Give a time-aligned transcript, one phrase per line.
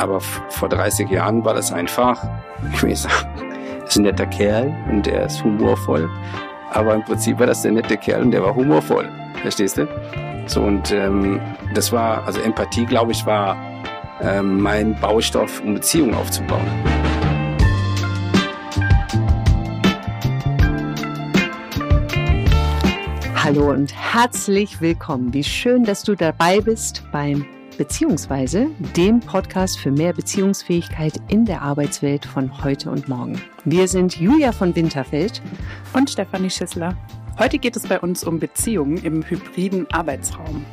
[0.00, 2.26] Aber vor 30 Jahren war das einfach,
[2.72, 3.28] ich will sagen,
[3.86, 6.08] ist ein netter Kerl und der ist humorvoll.
[6.70, 9.10] Aber im Prinzip war das der nette Kerl und der war humorvoll.
[9.42, 9.86] Verstehst du?
[10.46, 11.38] So und ähm,
[11.74, 13.58] das war, also Empathie, glaube ich, war
[14.22, 16.66] ähm, mein Baustoff, um Beziehungen aufzubauen.
[23.34, 25.34] Hallo und herzlich willkommen.
[25.34, 27.44] Wie schön, dass du dabei bist beim
[27.80, 33.40] beziehungsweise dem Podcast für mehr Beziehungsfähigkeit in der Arbeitswelt von heute und morgen.
[33.64, 35.40] Wir sind Julia von Winterfeld
[35.94, 36.94] und Stefanie Schissler.
[37.38, 40.66] Heute geht es bei uns um Beziehungen im hybriden Arbeitsraum.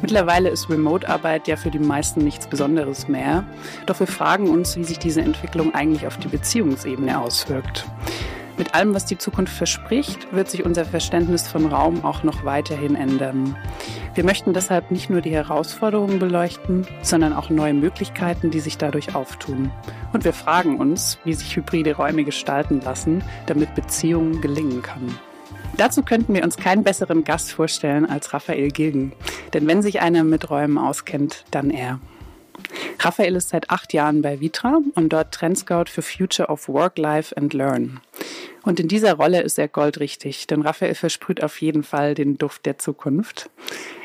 [0.00, 3.44] Mittlerweile ist Remote-Arbeit ja für die meisten nichts Besonderes mehr.
[3.86, 7.84] Doch wir fragen uns, wie sich diese Entwicklung eigentlich auf die Beziehungsebene auswirkt.
[8.56, 12.94] Mit allem, was die Zukunft verspricht, wird sich unser Verständnis von Raum auch noch weiterhin
[12.94, 13.56] ändern.
[14.14, 19.16] Wir möchten deshalb nicht nur die Herausforderungen beleuchten, sondern auch neue Möglichkeiten, die sich dadurch
[19.16, 19.72] auftun.
[20.12, 25.18] Und wir fragen uns, wie sich hybride Räume gestalten lassen, damit Beziehungen gelingen kann.
[25.76, 29.12] Dazu könnten wir uns keinen besseren Gast vorstellen als Raphael Gilgen.
[29.52, 31.98] Denn wenn sich einer mit Räumen auskennt, dann er.
[32.98, 37.36] Raphael ist seit acht Jahren bei Vitra und dort Trendscout für Future of Work, Life
[37.36, 38.00] and Learn.
[38.62, 42.64] Und in dieser Rolle ist er goldrichtig, denn Raphael versprüht auf jeden Fall den Duft
[42.64, 43.50] der Zukunft.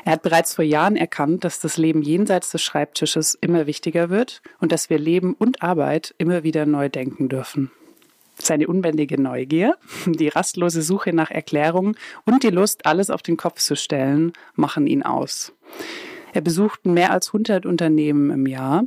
[0.04, 4.42] Er hat bereits vor Jahren erkannt, dass das Leben jenseits des Schreibtisches immer wichtiger wird
[4.58, 7.70] und dass wir Leben und Arbeit immer wieder neu denken dürfen.
[8.38, 9.76] Seine unbändige Neugier,
[10.06, 14.86] die rastlose Suche nach Erklärungen und die Lust, alles auf den Kopf zu stellen, machen
[14.86, 15.52] ihn aus.
[16.32, 18.84] Er besucht mehr als 100 Unternehmen im Jahr.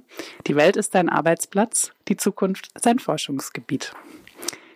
[0.47, 3.93] Die Welt ist sein Arbeitsplatz, die Zukunft sein Forschungsgebiet.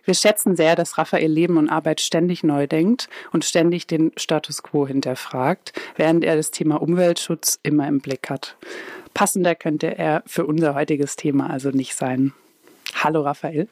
[0.04, 4.62] Wir schätzen sehr, dass Raphael Leben und Arbeit ständig neu denkt und ständig den Status
[4.62, 8.56] quo hinterfragt, während er das Thema Umweltschutz immer im Blick hat.
[9.12, 12.32] Passender könnte er für unser heutiges Thema also nicht sein.
[12.94, 13.68] Hallo Raphael.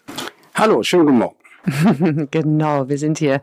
[0.54, 2.28] Hallo, schönen guten Morgen.
[2.30, 3.42] genau, wir sind hier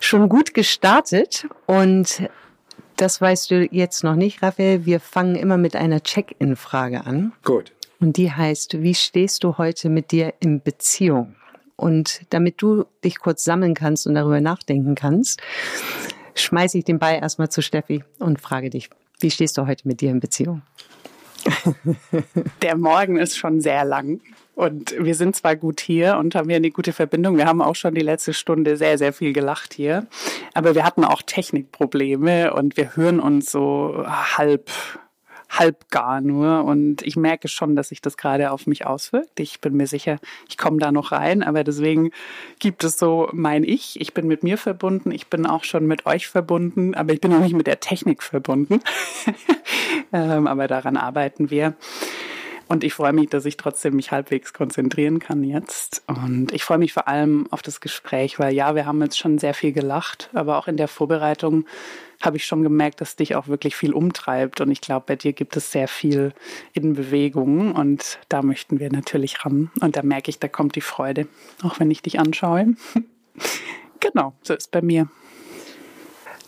[0.00, 2.22] schon gut gestartet und
[2.98, 4.84] das weißt du jetzt noch nicht, Raphael.
[4.84, 7.32] Wir fangen immer mit einer Check-in-Frage an.
[7.44, 7.72] Gut.
[8.00, 11.36] Und die heißt, wie stehst du heute mit dir in Beziehung?
[11.76, 15.40] Und damit du dich kurz sammeln kannst und darüber nachdenken kannst,
[16.34, 20.00] schmeiße ich den Ball erstmal zu Steffi und frage dich, wie stehst du heute mit
[20.00, 20.62] dir in Beziehung?
[22.62, 24.20] Der Morgen ist schon sehr lang.
[24.54, 27.36] Und wir sind zwar gut hier und haben hier eine gute Verbindung.
[27.36, 30.06] Wir haben auch schon die letzte Stunde sehr, sehr viel gelacht hier.
[30.52, 34.68] Aber wir hatten auch Technikprobleme und wir hören uns so halb
[35.48, 36.64] halb gar nur.
[36.64, 39.40] Und ich merke schon, dass sich das gerade auf mich auswirkt.
[39.40, 42.10] Ich bin mir sicher, ich komme da noch rein, aber deswegen
[42.58, 44.00] gibt es so mein Ich.
[44.00, 47.32] Ich bin mit mir verbunden, ich bin auch schon mit euch verbunden, aber ich bin
[47.32, 48.80] auch nicht mit der Technik verbunden.
[50.12, 51.74] ähm, aber daran arbeiten wir.
[52.68, 56.02] Und ich freue mich, dass ich trotzdem mich halbwegs konzentrieren kann jetzt.
[56.06, 59.38] Und ich freue mich vor allem auf das Gespräch, weil ja, wir haben jetzt schon
[59.38, 61.64] sehr viel gelacht, aber auch in der Vorbereitung
[62.20, 64.60] habe ich schon gemerkt, dass dich auch wirklich viel umtreibt.
[64.60, 66.32] Und ich glaube, bei dir gibt es sehr viel
[66.72, 69.70] in Bewegung und da möchten wir natürlich ran.
[69.80, 71.28] Und da merke ich, da kommt die Freude,
[71.62, 72.74] auch wenn ich dich anschaue.
[74.00, 75.08] genau, so ist bei mir.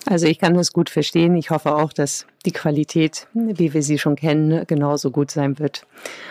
[0.06, 1.36] Also ich kann das gut verstehen.
[1.36, 5.86] Ich hoffe auch, dass die Qualität, wie wir sie schon kennen, genauso gut sein wird.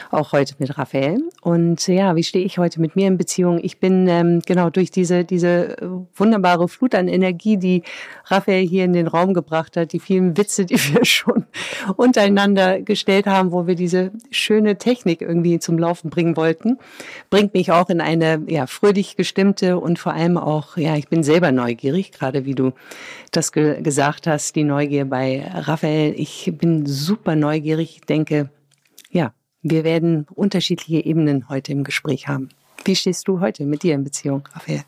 [0.10, 1.22] Auch heute mit Raphael.
[1.42, 3.60] Und ja, wie stehe ich heute mit mir in Beziehung?
[3.62, 5.78] Ich bin ähm, genau durch diese, diese
[6.16, 7.84] wunderbare Flut an Energie, die
[8.26, 11.46] Raphael hier in den Raum gebracht hat, die vielen Witze, die wir schon
[11.96, 16.80] untereinander gestellt haben, wo wir diese schöne Technik irgendwie zum Laufen bringen wollten,
[17.30, 21.22] bringt mich auch in eine ja, fröhlich gestimmte und vor allem auch, ja, ich bin
[21.22, 22.72] selber neugierig, gerade wie du
[23.32, 27.98] das ge gesagt hast, die Neugier bei Raphael weil ich bin super neugierig.
[27.98, 28.50] Ich denke,
[29.12, 32.50] ja, wir werden unterschiedliche Ebenen heute im Gespräch haben.
[32.86, 34.84] Wie stehst du heute mit dir in Beziehung, Raphael?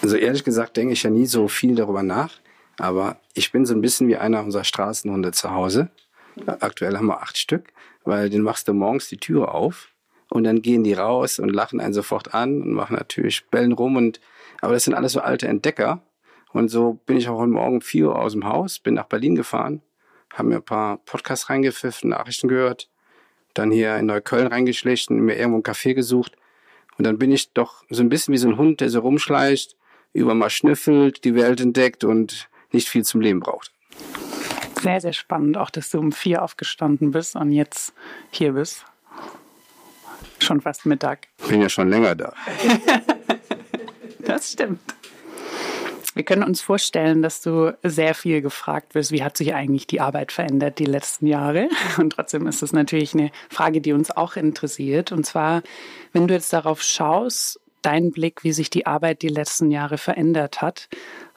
[0.00, 2.32] Also ehrlich gesagt denke ich ja nie so viel darüber nach,
[2.78, 5.90] aber ich bin so ein bisschen wie einer unserer Straßenhunde zu Hause.
[6.46, 7.74] Aktuell haben wir acht Stück,
[8.04, 9.88] weil den machst du morgens die Türe auf
[10.30, 13.96] und dann gehen die raus und lachen einen sofort an und machen natürlich Bellen rum
[13.96, 14.20] und
[14.62, 16.02] aber das sind alles so alte Entdecker
[16.54, 19.06] und so bin ich auch heute Morgen um vier Uhr aus dem Haus, bin nach
[19.06, 19.82] Berlin gefahren
[20.34, 22.88] haben mir ein paar Podcasts reingepfiffen, Nachrichten gehört,
[23.54, 26.36] dann hier in Neukölln reingeschlichen, mir irgendwo einen Café gesucht.
[26.98, 29.76] Und dann bin ich doch so ein bisschen wie so ein Hund, der so rumschleicht,
[30.12, 33.72] über mal schnüffelt, die Welt entdeckt und nicht viel zum Leben braucht.
[34.80, 37.92] Sehr, sehr spannend, auch dass du um vier aufgestanden bist und jetzt
[38.30, 38.84] hier bist.
[40.38, 41.28] Schon fast Mittag.
[41.48, 42.32] Bin ja schon länger da.
[44.20, 44.80] das stimmt.
[46.20, 50.02] Wir können uns vorstellen, dass du sehr viel gefragt wirst, wie hat sich eigentlich die
[50.02, 51.70] Arbeit verändert die letzten Jahre?
[51.96, 55.12] Und trotzdem ist es natürlich eine Frage, die uns auch interessiert.
[55.12, 55.62] Und zwar,
[56.12, 60.60] wenn du jetzt darauf schaust, dein Blick, wie sich die Arbeit die letzten Jahre verändert
[60.60, 60.90] hat.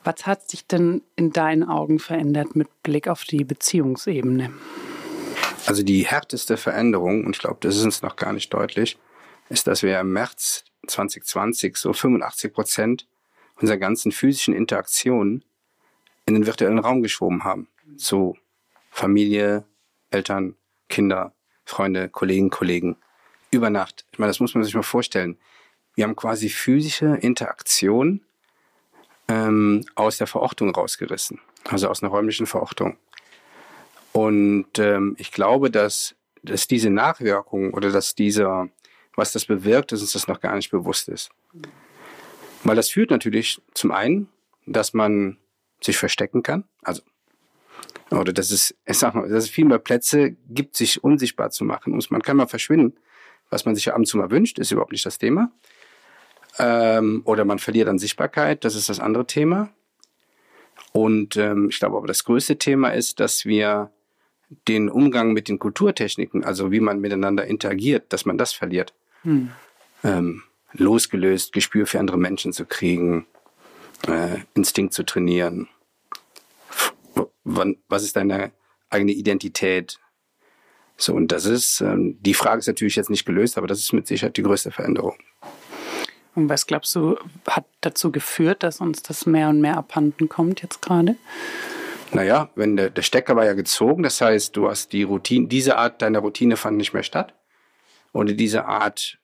[0.04, 4.52] Was hat sich denn in deinen Augen verändert mit Blick auf die Beziehungsebene?
[5.66, 8.98] Also die härteste Veränderung, und ich glaube, das ist uns noch gar nicht deutlich,
[9.48, 13.08] ist, dass wir im März 2020 so 85 Prozent
[13.64, 15.46] unserer ganzen physischen Interaktionen
[16.26, 17.70] in den virtuellen Raum geschoben haben.
[17.96, 18.38] Zu
[18.92, 19.64] Familie,
[20.10, 20.56] Eltern,
[20.90, 21.34] Kinder,
[21.64, 22.98] Freunde, Kollegen, Kollegen.
[23.52, 24.06] Über Nacht.
[24.12, 25.38] Ich meine, das muss man sich mal vorstellen.
[25.96, 28.20] Wir haben quasi physische Interaktion
[29.30, 31.40] ähm, aus der Verortung rausgerissen.
[31.64, 32.98] Also aus einer räumlichen Verortung.
[34.12, 38.68] Und ähm, ich glaube, dass, dass diese Nachwirkung oder dass dieser,
[39.16, 41.30] was das bewirkt, dass uns das noch gar nicht bewusst ist.
[42.64, 44.30] Weil das führt natürlich zum einen,
[44.66, 45.38] dass man
[45.82, 47.02] sich verstecken kann, also
[48.12, 51.66] oder dass es, ich sag mal, dass es viel mehr Plätze gibt, sich unsichtbar zu
[51.66, 51.94] machen.
[51.94, 52.96] Und man kann mal verschwinden,
[53.50, 55.52] was man sich ja ab und zu mal wünscht, ist überhaupt nicht das Thema.
[56.60, 59.70] Ähm, oder man verliert an Sichtbarkeit, das ist das andere Thema.
[60.92, 63.92] Und ähm, ich glaube aber das größte Thema ist, dass wir
[64.68, 68.94] den Umgang mit den Kulturtechniken, also wie man miteinander interagiert, dass man das verliert.
[69.24, 69.52] Hm.
[70.04, 70.44] Ähm,
[70.74, 73.26] losgelöst, Gespür für andere Menschen zu kriegen,
[74.08, 75.70] äh, Instinkt zu trainieren.
[77.44, 78.52] Wann, was ist deine
[78.90, 80.00] eigene Identität?
[80.98, 83.94] So, und das ist, ähm, die Frage ist natürlich jetzt nicht gelöst, aber das ist
[83.94, 85.18] mit Sicherheit die größte Veränderung.
[86.36, 87.18] Und was glaubst du,
[87.48, 91.16] hat dazu geführt, dass uns das mehr und mehr abhanden kommt jetzt gerade?
[92.12, 95.78] Naja, wenn der, der Stecker war ja gezogen, das heißt, du hast die Routine, diese
[95.78, 97.34] Art deiner Routine fand nicht mehr statt.
[98.14, 99.18] Oder diese Art,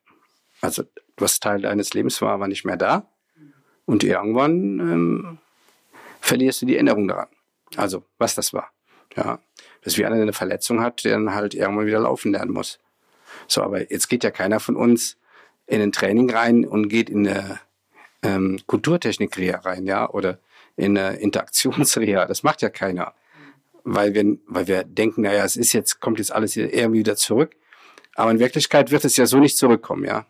[0.62, 0.84] also
[1.21, 3.07] was Teil deines Lebens war, war nicht mehr da.
[3.86, 5.38] Und irgendwann ähm,
[6.21, 7.27] verlierst du die Erinnerung daran.
[7.75, 8.71] Also, was das war.
[9.16, 9.39] Ja.
[9.81, 12.80] Dass wie einer eine Verletzung hat, der dann halt irgendwann wieder laufen lernen muss.
[13.48, 15.18] So, aber jetzt geht ja keiner von uns
[15.68, 17.60] in ein Training rein und geht in eine
[18.22, 20.39] ähm, Kulturtechnik-Reha rein, ja, oder
[20.75, 22.25] in eine Interaktionsreha.
[22.25, 23.13] Das macht ja keiner.
[23.83, 27.56] Weil wir, weil wir denken, naja, es ist jetzt, kommt jetzt alles irgendwie wieder zurück.
[28.15, 30.25] Aber in Wirklichkeit wird es ja so nicht zurückkommen, ja.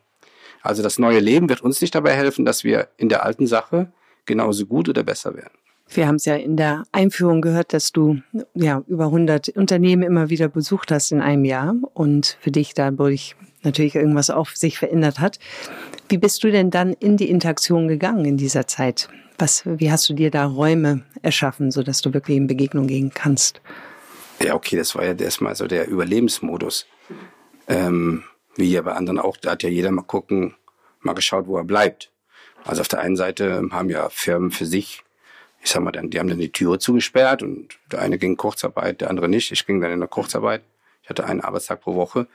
[0.62, 3.92] Also das neue Leben wird uns nicht dabei helfen, dass wir in der alten Sache
[4.26, 5.54] genauso gut oder besser werden.
[5.92, 8.20] Wir haben es ja in der Einführung gehört, dass du
[8.54, 13.34] ja über 100 Unternehmen immer wieder besucht hast in einem Jahr und für dich dadurch
[13.62, 15.38] natürlich irgendwas auch sich verändert hat.
[16.08, 19.08] Wie bist du denn dann in die Interaktion gegangen in dieser Zeit?
[19.38, 23.60] Was, wie hast du dir da Räume erschaffen, sodass du wirklich in Begegnung gehen kannst?
[24.42, 26.86] Ja, okay, das war ja erstmal so der Überlebensmodus.
[27.68, 28.22] Ähm,
[28.56, 30.54] wie ja bei anderen auch, da hat ja jeder mal gucken,
[31.00, 32.10] mal geschaut, wo er bleibt.
[32.64, 35.04] Also auf der einen Seite haben ja Firmen für sich
[35.62, 39.00] ich sag mal, dann, die haben dann die Türe zugesperrt und der eine ging Kurzarbeit,
[39.00, 39.52] der andere nicht.
[39.52, 40.62] Ich ging dann in der Kurzarbeit.
[41.02, 42.26] Ich hatte einen Arbeitstag pro Woche.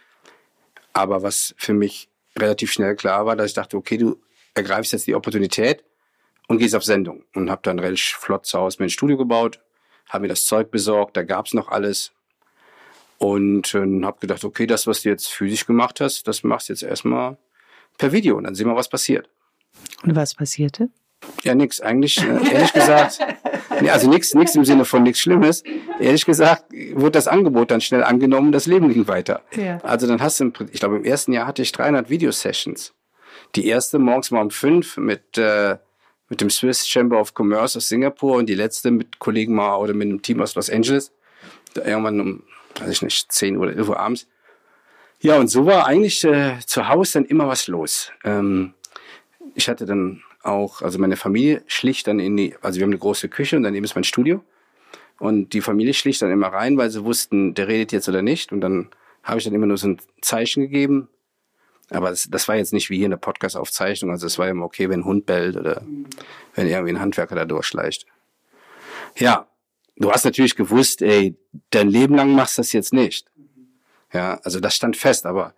[0.93, 4.21] Aber was für mich relativ schnell klar war, dass ich dachte, okay, du
[4.53, 5.83] ergreifst jetzt die Opportunität
[6.47, 7.23] und gehst auf Sendung.
[7.33, 9.59] Und habe dann relativ flott zu Hause mir ein Studio gebaut,
[10.07, 12.11] habe mir das Zeug besorgt, da gab's noch alles.
[13.17, 16.73] Und äh, habe gedacht, okay, das, was du jetzt physisch gemacht hast, das machst du
[16.73, 17.37] jetzt erstmal
[17.97, 19.29] per Video und dann sehen wir, was passiert.
[20.03, 20.89] Und was passierte?
[21.43, 21.81] Ja, nix.
[21.81, 23.19] Eigentlich, äh, ehrlich gesagt,
[23.81, 25.63] nee, also nix, nix im Sinne von nichts Schlimmes.
[25.99, 29.41] Ehrlich gesagt, wurde das Angebot dann schnell angenommen, das Leben ging weiter.
[29.55, 29.77] Ja.
[29.83, 32.93] Also dann hast du, ich glaube, im ersten Jahr hatte ich 300 Videosessions.
[33.55, 35.77] Die erste morgens mal um fünf mit, äh,
[36.29, 39.93] mit dem Swiss Chamber of Commerce aus Singapur und die letzte mit Kollegen mal oder
[39.93, 41.11] mit einem Team aus Los Angeles.
[41.73, 42.43] Da irgendwann um,
[42.79, 44.27] weiß ich nicht, 10 oder 11 Uhr abends.
[45.21, 48.11] Ja, und so war eigentlich äh, zu Hause dann immer was los.
[48.23, 48.73] Ähm,
[49.55, 52.99] ich hatte dann auch, also meine Familie schlicht dann in die, also wir haben eine
[52.99, 54.43] große Küche und daneben ist mein Studio.
[55.17, 58.51] Und die Familie schlicht dann immer rein, weil sie wussten, der redet jetzt oder nicht.
[58.51, 58.89] Und dann
[59.23, 61.07] habe ich dann immer nur so ein Zeichen gegeben.
[61.89, 64.11] Aber das, das war jetzt nicht wie hier eine Podcast-Aufzeichnung.
[64.11, 65.81] Also es war immer okay, wenn ein Hund bellt oder
[66.53, 68.05] wenn irgendwie ein Handwerker da durchschleicht.
[69.15, 69.47] Ja,
[69.97, 71.35] du hast natürlich gewusst, ey,
[71.69, 73.27] dein Leben lang machst du das jetzt nicht.
[74.13, 75.53] Ja, also das stand fest, aber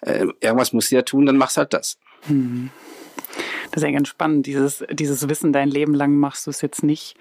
[0.00, 1.98] äh, irgendwas musst du ja tun, dann machst halt das.
[2.28, 2.70] Mhm.
[3.70, 6.82] Das ist ja ganz spannend, dieses, dieses Wissen, dein Leben lang machst du es jetzt
[6.82, 7.16] nicht.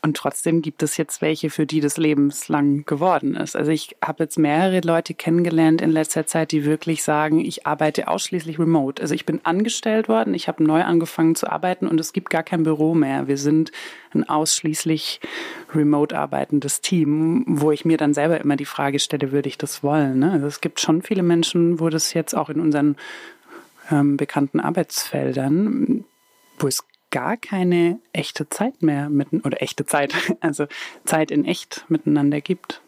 [0.00, 3.56] Und trotzdem gibt es jetzt welche, für die das lebenslang geworden ist.
[3.56, 8.06] Also ich habe jetzt mehrere Leute kennengelernt in letzter Zeit, die wirklich sagen, ich arbeite
[8.06, 9.02] ausschließlich remote.
[9.02, 12.44] Also ich bin angestellt worden, ich habe neu angefangen zu arbeiten und es gibt gar
[12.44, 13.26] kein Büro mehr.
[13.26, 13.72] Wir sind
[14.14, 15.20] ein ausschließlich
[15.74, 19.82] remote arbeitendes Team, wo ich mir dann selber immer die Frage stelle, würde ich das
[19.82, 20.20] wollen?
[20.20, 20.32] Ne?
[20.32, 22.96] Also es gibt schon viele Menschen, wo das jetzt auch in unseren
[23.90, 26.04] ähm, bekannten Arbeitsfeldern,
[26.58, 30.66] wo es gar keine echte Zeit mehr mitten oder echte Zeit, also
[31.04, 32.82] Zeit in echt miteinander gibt.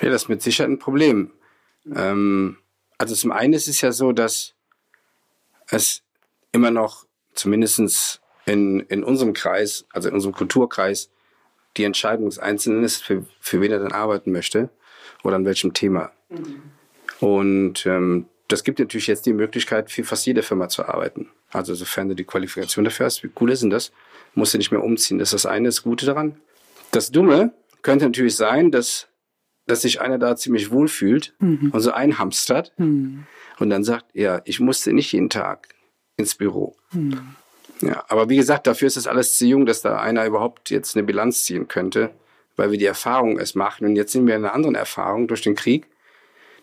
[0.00, 1.32] Ja, das ist mit Sicherheit ein Problem.
[1.94, 2.58] Ähm,
[2.98, 4.54] also zum einen ist es ja so, dass
[5.68, 6.02] es
[6.52, 11.10] immer noch zumindest in, in unserem Kreis, also in unserem Kulturkreis,
[11.76, 14.70] die Entscheidung des Einzelnen ist, für, für wen er dann arbeiten möchte
[15.22, 16.12] oder an welchem Thema.
[16.30, 16.62] Mhm.
[17.20, 21.30] Und ähm, das gibt natürlich jetzt die Möglichkeit, für fast jede Firma zu arbeiten.
[21.50, 23.92] Also sofern du die Qualifikation dafür hast, wie cool ist denn das?
[24.34, 25.18] Musst du nicht mehr umziehen.
[25.18, 26.36] Das ist das eine, das Gute daran.
[26.92, 29.08] Das Dumme könnte natürlich sein, dass,
[29.66, 31.70] dass sich einer da ziemlich wohl fühlt mhm.
[31.72, 33.26] und so einhamstert mhm.
[33.58, 35.68] und dann sagt, ja, ich musste nicht jeden Tag
[36.16, 36.76] ins Büro.
[36.92, 37.36] Mhm.
[37.80, 40.96] Ja, aber wie gesagt, dafür ist es alles zu jung, dass da einer überhaupt jetzt
[40.96, 42.10] eine Bilanz ziehen könnte,
[42.56, 43.86] weil wir die Erfahrung es machen.
[43.86, 45.86] Und jetzt sind wir in einer anderen Erfahrung durch den Krieg.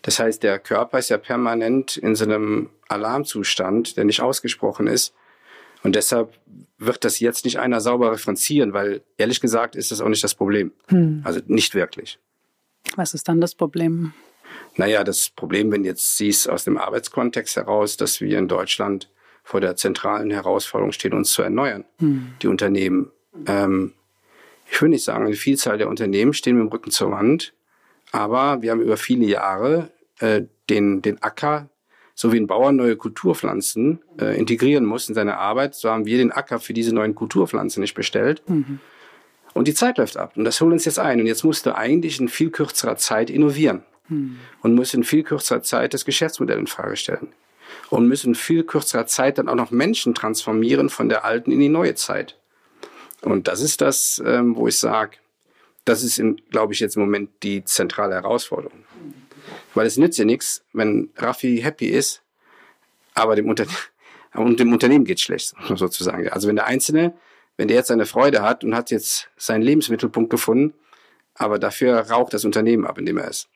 [0.04, 5.14] Das heißt, der Körper ist ja permanent in so einem Alarmzustand, der nicht ausgesprochen ist.
[5.82, 6.38] Und deshalb
[6.76, 10.34] wird das jetzt nicht einer sauber referenzieren, weil ehrlich gesagt ist das auch nicht das
[10.34, 10.72] Problem.
[10.88, 11.22] Hm.
[11.24, 12.18] Also nicht wirklich.
[12.96, 14.12] Was ist dann das Problem?
[14.76, 19.10] Naja, das Problem, wenn jetzt siehst aus dem Arbeitskontext heraus, dass wir in Deutschland
[19.42, 21.86] vor der zentralen Herausforderung stehen, uns zu erneuern.
[21.98, 22.34] Hm.
[22.42, 23.10] Die Unternehmen,
[23.46, 23.94] ähm,
[24.70, 27.54] ich würde nicht sagen, eine Vielzahl der Unternehmen stehen mit dem Rücken zur Wand,
[28.14, 29.90] aber wir haben über viele Jahre
[30.20, 31.68] äh, den, den Acker,
[32.14, 36.18] so wie ein Bauer neue Kulturpflanzen äh, integrieren muss in seine Arbeit, so haben wir
[36.18, 38.42] den Acker für diese neuen Kulturpflanzen nicht bestellt.
[38.48, 38.78] Mhm.
[39.52, 40.36] Und die Zeit läuft ab.
[40.36, 41.20] Und das holt uns jetzt ein.
[41.20, 43.84] Und jetzt musst du eigentlich in viel kürzerer Zeit innovieren.
[44.08, 44.38] Mhm.
[44.62, 47.28] Und musst in viel kürzerer Zeit das Geschäftsmodell in Frage stellen
[47.90, 51.68] und müssen viel kürzerer Zeit dann auch noch Menschen transformieren von der alten in die
[51.68, 52.38] neue Zeit.
[53.22, 55.16] Und das ist das, ähm, wo ich sage,
[55.84, 58.84] das ist, glaube ich, jetzt im Moment die zentrale Herausforderung.
[59.74, 62.22] Weil es nützt ja nichts, wenn Raffi happy ist,
[63.14, 63.66] aber dem, Unter
[64.34, 66.28] und dem Unternehmen geht schlecht, sozusagen.
[66.28, 67.14] Also wenn der Einzelne,
[67.56, 70.74] wenn der jetzt seine Freude hat und hat jetzt seinen Lebensmittelpunkt gefunden,
[71.36, 73.48] aber dafür raucht das Unternehmen ab, in dem er ist.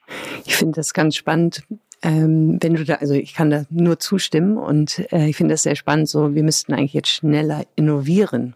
[0.45, 1.63] Ich finde das ganz spannend,
[2.03, 5.65] ähm, wenn du da, also ich kann da nur zustimmen und äh, ich finde das
[5.65, 6.09] sehr spannend.
[6.09, 8.55] So, wir müssten eigentlich jetzt schneller innovieren.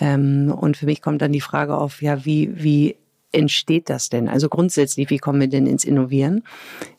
[0.00, 2.96] Ähm, und für mich kommt dann die Frage auf, ja, wie wie
[3.32, 4.28] entsteht das denn?
[4.28, 6.44] Also grundsätzlich, wie kommen wir denn ins Innovieren?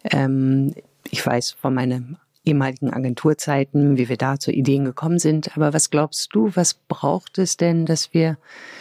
[0.04, 0.74] Ähm,
[1.10, 5.56] ich weiß von meinem ehemaligen Agenturzeiten, wie wir da zu Ideen gekommen sind.
[5.56, 8.38] Aber was glaubst du, was braucht es denn, dass wir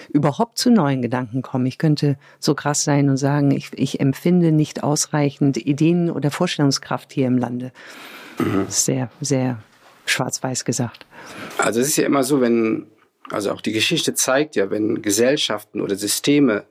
[0.09, 1.67] überhaupt zu neuen Gedanken kommen?
[1.67, 7.13] Ich könnte so krass sein und sagen, ich, ich empfinde nicht ausreichend Ideen oder Vorstellungskraft
[7.13, 7.73] hier im Lande.
[8.39, 8.65] Mhm.
[8.69, 9.63] Sehr, sehr
[10.07, 11.07] schwarz-weiß gesagt.
[11.59, 12.87] Also es ist ja immer so, wenn,
[13.31, 16.65] also auch die Geschichte zeigt ja, wenn Gesellschaften oder Systeme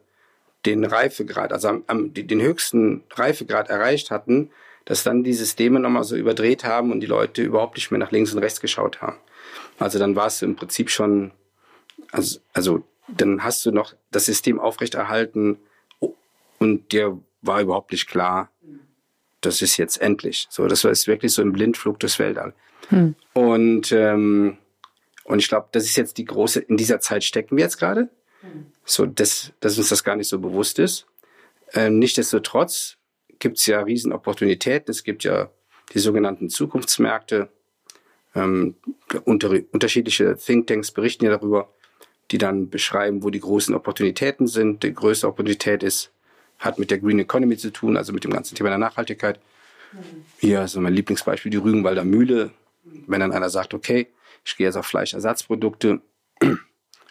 [0.66, 4.52] den Reifegrad, also am, am, den höchsten Reifegrad erreicht hatten,
[4.86, 8.12] dass dann die Systeme nochmal so überdreht haben und die Leute überhaupt nicht mehr nach
[8.12, 9.18] links und rechts geschaut haben.
[9.78, 11.32] Also dann warst du im Prinzip schon,
[12.12, 15.58] also, also dann hast du noch das System aufrechterhalten
[16.58, 18.52] und dir war überhaupt nicht klar,
[19.42, 20.48] das ist jetzt endlich.
[20.50, 22.54] So, das war wirklich so ein Blindflug durchs Weltall.
[22.90, 23.16] Hm.
[23.34, 24.58] Und, ähm,
[25.24, 28.10] und ich glaube, das ist jetzt die große, in dieser Zeit stecken wir jetzt gerade.
[28.86, 31.06] So, dass, dass uns das gar nicht so bewusst ist.
[31.74, 32.98] Ähm, Nichtsdestotrotz
[33.40, 34.92] gibt es ja Riesenopportunitäten.
[34.92, 35.50] Es gibt ja
[35.94, 37.50] die sogenannten Zukunftsmärkte.
[38.36, 38.76] Ähm,
[39.26, 41.74] unter, unterschiedliche Thinktanks berichten ja darüber,
[42.32, 44.84] die dann beschreiben, wo die großen Opportunitäten sind.
[44.84, 46.12] Die größte Opportunität ist,
[46.60, 49.40] hat mit der Green Economy zu tun, also mit dem ganzen Thema der Nachhaltigkeit.
[49.92, 50.26] Mhm.
[50.40, 52.52] Hier ist mein Lieblingsbeispiel, die Rügenwalder Mühle.
[52.84, 54.08] Wenn dann einer sagt, okay,
[54.46, 56.02] ich gehe jetzt auf Fleischersatzprodukte,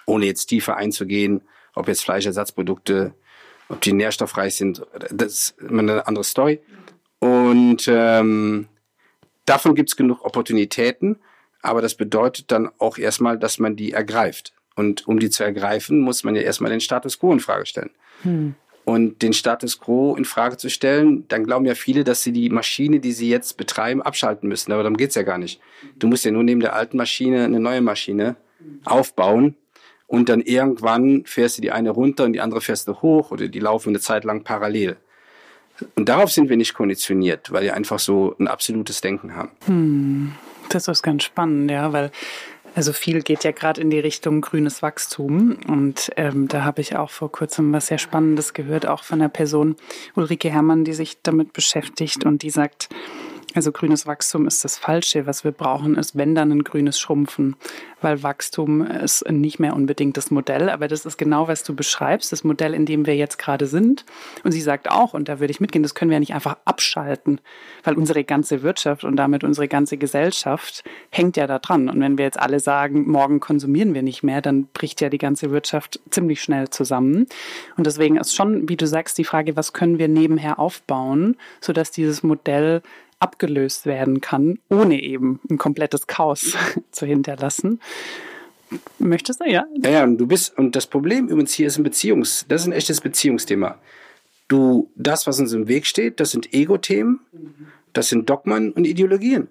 [0.08, 1.42] ohne jetzt tiefer einzugehen,
[1.74, 3.14] ob jetzt Fleischersatzprodukte
[3.68, 6.60] ob die nährstoffreich sind, das ist eine andere Story.
[7.18, 8.68] Und ähm,
[9.44, 11.16] davon gibt es genug Opportunitäten,
[11.62, 14.52] aber das bedeutet dann auch erstmal, dass man die ergreift.
[14.74, 17.90] Und um die zu ergreifen, muss man ja erstmal den Status quo in Frage stellen.
[18.22, 18.54] Hm.
[18.84, 22.48] Und den Status quo in Frage zu stellen, dann glauben ja viele, dass sie die
[22.48, 24.72] Maschine, die sie jetzt betreiben, abschalten müssen.
[24.72, 25.60] Aber darum geht's ja gar nicht.
[25.96, 28.36] Du musst ja nur neben der alten Maschine eine neue Maschine
[28.84, 29.56] aufbauen
[30.08, 33.46] und dann irgendwann fährst du die eine runter und die andere fährst du hoch oder
[33.46, 34.96] die laufen eine Zeit lang parallel.
[35.94, 39.50] Und darauf sind wir nicht konditioniert, weil wir einfach so ein absolutes Denken haben.
[39.66, 40.32] Hm,
[40.70, 42.10] das ist ganz spannend, ja, weil
[42.74, 45.58] also viel geht ja gerade in die Richtung grünes Wachstum.
[45.66, 49.28] Und ähm, da habe ich auch vor kurzem was sehr Spannendes gehört, auch von der
[49.28, 49.76] Person
[50.14, 52.88] Ulrike Herrmann, die sich damit beschäftigt und die sagt,
[53.54, 55.26] Also grünes Wachstum ist das Falsche.
[55.26, 57.56] Was wir brauchen, ist, wenn dann ein grünes Schrumpfen,
[58.02, 62.30] weil Wachstum ist nicht mehr unbedingt das Modell, aber das ist genau, was du beschreibst,
[62.30, 64.04] das Modell, in dem wir jetzt gerade sind.
[64.44, 66.58] Und sie sagt auch, und da würde ich mitgehen, das können wir ja nicht einfach
[66.66, 67.40] abschalten,
[67.84, 71.88] weil unsere ganze Wirtschaft und damit unsere ganze Gesellschaft hängt ja da dran.
[71.88, 75.18] Und wenn wir jetzt alle sagen, morgen konsumieren wir nicht mehr, dann bricht ja die
[75.18, 77.26] ganze Wirtschaft ziemlich schnell zusammen.
[77.78, 81.90] Und deswegen ist schon, wie du sagst, die Frage, was können wir nebenher aufbauen, sodass
[81.90, 82.82] dieses Modell
[83.20, 86.54] abgelöst werden kann, ohne eben ein komplettes Chaos
[86.90, 87.80] zu hinterlassen.
[88.98, 89.64] Möchtest du, ja?
[89.82, 92.66] Ja, ja, und du bist, und das Problem übrigens hier ist ein Beziehungs, das ist
[92.68, 93.78] ein echtes Beziehungsthema.
[94.46, 97.20] Du, das, was uns im Weg steht, das sind Ego-Themen,
[97.92, 99.48] das sind Dogmen und Ideologien.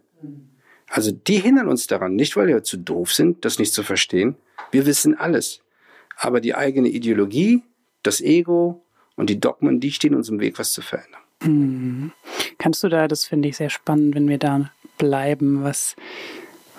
[0.90, 4.36] Also die hindern uns daran, nicht weil wir zu doof sind, das nicht zu verstehen.
[4.72, 5.62] Wir wissen alles.
[6.16, 7.62] Aber die eigene Ideologie,
[8.04, 8.84] das Ego
[9.16, 11.22] und die Dogmen, die stehen uns im Weg, was zu verändern.
[11.42, 12.12] Mhm.
[12.58, 15.96] Kannst du da, das finde ich sehr spannend, wenn wir da bleiben, was,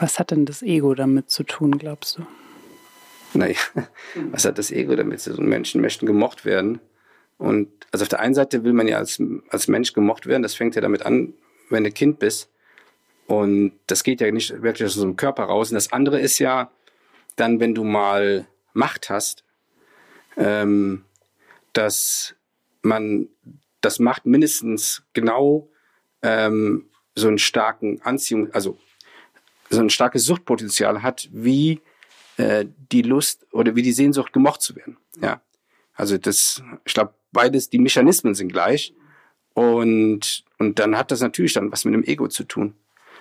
[0.00, 2.26] was hat denn das Ego damit zu tun, glaubst du?
[3.34, 3.56] Naja,
[4.30, 5.46] was hat das Ego damit zu tun?
[5.48, 6.80] Menschen möchten gemocht werden.
[7.36, 10.54] Und also auf der einen Seite will man ja als, als Mensch gemocht werden, das
[10.54, 11.34] fängt ja damit an,
[11.70, 12.50] wenn du Kind bist.
[13.26, 15.70] Und das geht ja nicht wirklich aus unserem Körper raus.
[15.70, 16.70] Und das andere ist ja
[17.36, 19.44] dann, wenn du mal Macht hast,
[20.36, 21.04] ähm,
[21.72, 22.34] dass
[22.82, 23.28] man
[23.80, 25.70] das macht mindestens genau
[26.23, 28.78] ähm, so einen starken Anziehung, also
[29.70, 31.80] so ein starkes Suchtpotenzial hat, wie
[32.37, 34.97] äh, die Lust oder wie die Sehnsucht gemocht zu werden.
[35.20, 35.42] Ja,
[35.94, 38.94] also das, ich glaube, beides, die Mechanismen sind gleich
[39.54, 42.75] und und dann hat das natürlich dann was mit dem Ego zu tun,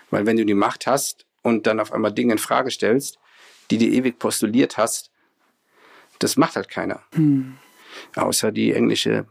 [0.10, 3.20] weil wenn du die Macht hast und dann auf einmal Dinge in Frage stellst,
[3.70, 5.12] die du ewig postuliert hast,
[6.20, 7.04] das macht halt keiner.
[7.14, 7.58] Hm.
[8.16, 9.28] Außer die englische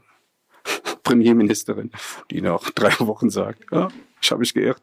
[1.07, 1.91] Premierministerin,
[2.31, 3.87] die nach drei Wochen sagt, ja,
[4.21, 4.81] ich habe mich geirrt.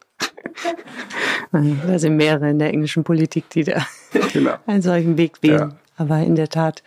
[1.51, 3.85] Da sind mehrere in der englischen Politik, die da
[4.33, 4.55] genau.
[4.65, 5.71] einen solchen Weg wählen.
[5.71, 5.77] Ja.
[5.97, 6.83] Aber in der Tat.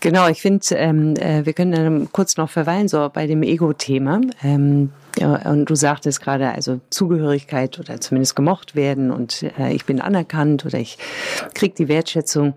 [0.00, 4.20] Genau, ich finde, ähm, äh, wir können kurz noch verweilen, so bei dem Ego-Thema.
[4.42, 9.86] Ähm, ja, und du sagtest gerade, also Zugehörigkeit oder zumindest gemocht werden und äh, ich
[9.86, 10.98] bin anerkannt oder ich
[11.54, 12.54] krieg die Wertschätzung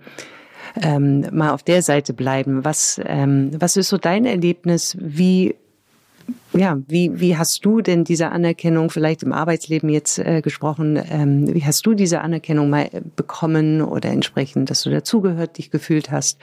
[0.81, 2.65] ähm, mal auf der Seite bleiben.
[2.65, 4.98] Was, ähm, was ist so dein Erlebnis?
[5.00, 5.55] Wie
[6.53, 11.01] ja, wie, wie hast du denn diese Anerkennung vielleicht im Arbeitsleben jetzt äh, gesprochen?
[11.09, 16.11] Ähm, wie hast du diese Anerkennung mal bekommen oder entsprechend, dass du dazugehört, dich gefühlt
[16.11, 16.39] hast?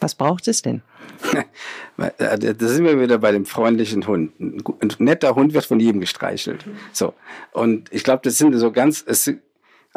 [0.00, 0.82] Was braucht es denn?
[1.96, 4.38] Da sind wir wieder bei dem freundlichen Hund.
[4.38, 6.66] Ein netter Hund wird von jedem gestreichelt.
[6.92, 7.14] So.
[7.52, 9.02] Und ich glaube, das sind so ganz,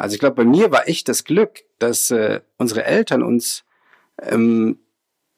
[0.00, 3.64] also ich glaube, bei mir war echt das Glück, dass äh, unsere Eltern uns
[4.22, 4.78] ähm,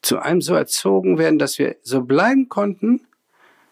[0.01, 3.05] zu einem so erzogen werden, dass wir so bleiben konnten,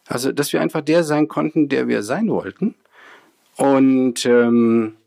[0.08, 2.75] also dass wir einfach der sein konnten, der wir sein wollten.
[3.56, 4.97] Und, ähm,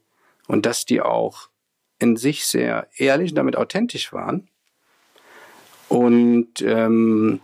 [0.46, 1.48] und dass die auch
[1.98, 4.48] in sich sehr ehrlich und damit authentisch waren.
[5.90, 7.40] Und, ähm,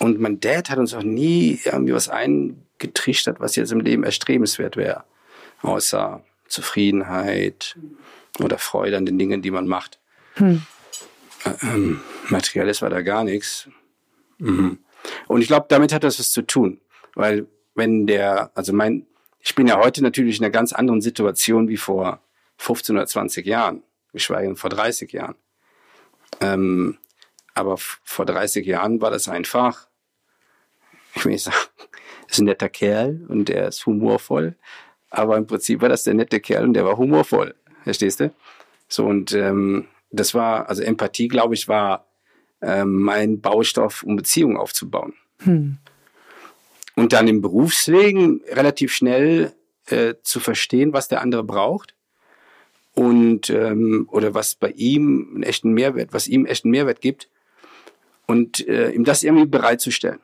[0.00, 4.76] und mein Dad hat uns auch nie irgendwie was eingetrichtert, was jetzt im Leben erstrebenswert
[4.76, 5.04] wäre.
[5.62, 7.76] Außer Zufriedenheit
[8.40, 9.98] oder Freude an den Dingen, die man macht.
[10.34, 10.62] Hm.
[11.62, 13.68] Ähm, materielles war da gar nichts.
[14.38, 14.78] Mhm.
[15.26, 16.80] Und ich glaube, damit hat das was zu tun.
[17.14, 19.06] Weil wenn der, also mein,
[19.40, 22.20] ich bin ja heute natürlich in einer ganz anderen Situation wie vor
[22.58, 23.82] 15 oder 20 Jahren,
[24.12, 25.36] geschweige denn vor 30 Jahren.
[26.40, 26.98] Ähm,
[27.54, 29.88] aber vor 30 Jahren war das einfach,
[31.14, 31.56] ich will nicht sagen,
[32.28, 34.56] ist ein netter Kerl und der ist humorvoll.
[35.10, 37.54] Aber im Prinzip war das der nette Kerl und der war humorvoll.
[37.84, 38.32] Verstehst du?
[38.88, 42.06] So, und ähm, das war, also Empathie, glaube ich, war
[42.60, 45.14] ähm, mein Baustoff, um Beziehungen aufzubauen.
[45.40, 45.78] Hm.
[46.96, 49.52] Und dann im Berufswegen relativ schnell
[49.86, 51.94] äh, zu verstehen, was der andere braucht
[52.94, 57.28] und ähm, oder was bei ihm einen echten Mehrwert, was ihm echten Mehrwert gibt
[58.26, 60.18] und äh, ihm das irgendwie bereitzustellen.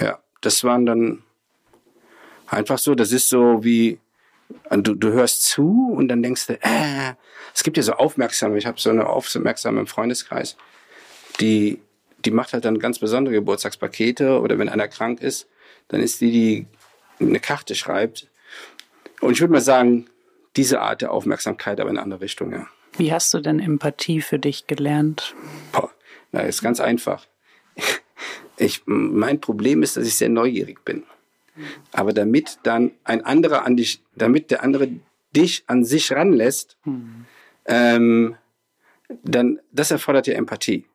[0.00, 1.22] Ja, das waren dann
[2.52, 3.98] Einfach so, das ist so wie,
[4.70, 7.14] du, du hörst zu und dann denkst du, äh,
[7.54, 10.58] es gibt ja so Aufmerksame, ich habe so eine Aufmerksame im Freundeskreis,
[11.40, 11.80] die,
[12.26, 15.48] die macht halt dann ganz besondere Geburtstagspakete oder wenn einer krank ist,
[15.88, 16.66] dann ist die, die
[17.24, 18.28] eine Karte schreibt.
[19.22, 20.10] Und ich würde mal sagen,
[20.54, 22.66] diese Art der Aufmerksamkeit, aber in eine andere Richtung, ja.
[22.98, 25.34] Wie hast du denn Empathie für dich gelernt?
[25.72, 25.90] Boah,
[26.32, 27.26] na, ist ganz einfach.
[28.58, 31.04] Ich, mein Problem ist, dass ich sehr neugierig bin.
[31.92, 34.88] Aber damit dann ein anderer an dich, damit der andere
[35.34, 37.26] dich an sich ranlässt, mhm.
[37.66, 38.36] ähm,
[39.22, 40.86] dann, das erfordert ja Empathie.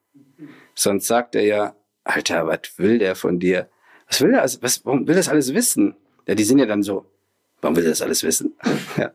[0.73, 3.69] Sonst sagt er ja, Alter, was will der von dir?
[4.07, 5.95] Was will er, was, warum will das alles wissen?
[6.27, 7.05] Ja, die sind ja dann so,
[7.61, 8.55] warum will er das alles wissen?
[8.97, 9.11] ja.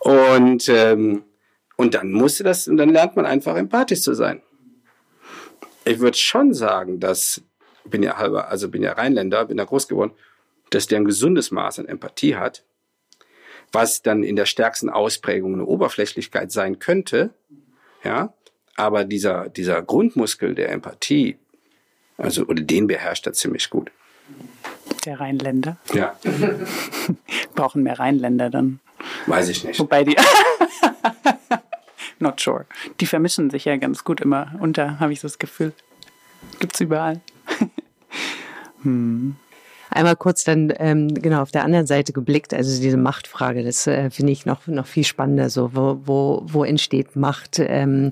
[0.00, 1.24] Und, ähm,
[1.76, 4.42] und dann musste das, und dann lernt man einfach empathisch zu sein.
[5.84, 7.42] Ich würde schon sagen, dass,
[7.84, 10.12] bin ja halber, also bin ja Rheinländer, bin ja groß geworden,
[10.70, 12.64] dass der ein gesundes Maß an Empathie hat,
[13.72, 17.30] was dann in der stärksten Ausprägung eine Oberflächlichkeit sein könnte,
[18.02, 18.32] ja,
[18.76, 21.38] aber dieser, dieser Grundmuskel der Empathie,
[22.16, 23.90] also, oder den beherrscht er ziemlich gut.
[25.04, 25.76] Der Rheinländer?
[25.92, 26.16] Ja.
[27.54, 28.80] Brauchen mehr Rheinländer dann.
[29.26, 29.78] Weiß ich nicht.
[29.80, 30.16] Wobei die.
[32.20, 32.66] Not sure.
[33.00, 35.72] Die vermischen sich ja ganz gut immer unter, habe ich so das Gefühl.
[36.58, 37.20] Gibt's überall.
[38.84, 39.36] Hm.
[39.90, 44.10] Einmal kurz dann ähm, genau auf der anderen Seite geblickt, also diese Machtfrage, das äh,
[44.10, 45.50] finde ich noch noch viel spannender.
[45.50, 47.60] So wo wo, wo entsteht Macht?
[47.60, 48.10] Ähm,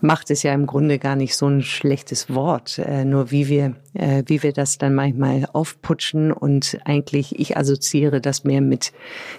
[0.00, 3.74] Macht ist ja im Grunde gar nicht so ein schlechtes Wort, äh, nur wie wir
[3.92, 8.92] äh, wie wir das dann manchmal aufputschen und eigentlich ich assoziiere das mehr mit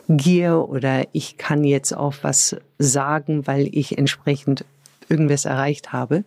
[0.07, 4.65] Gier oder ich kann jetzt auch was sagen, weil ich entsprechend
[5.10, 6.25] irgendwas erreicht habe.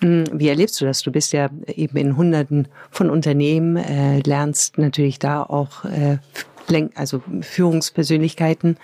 [0.00, 1.02] Hm, wie erlebst du das?
[1.02, 6.18] Du bist ja eben in Hunderten von Unternehmen, äh, lernst natürlich da auch äh,
[6.94, 8.76] also Führungspersönlichkeiten.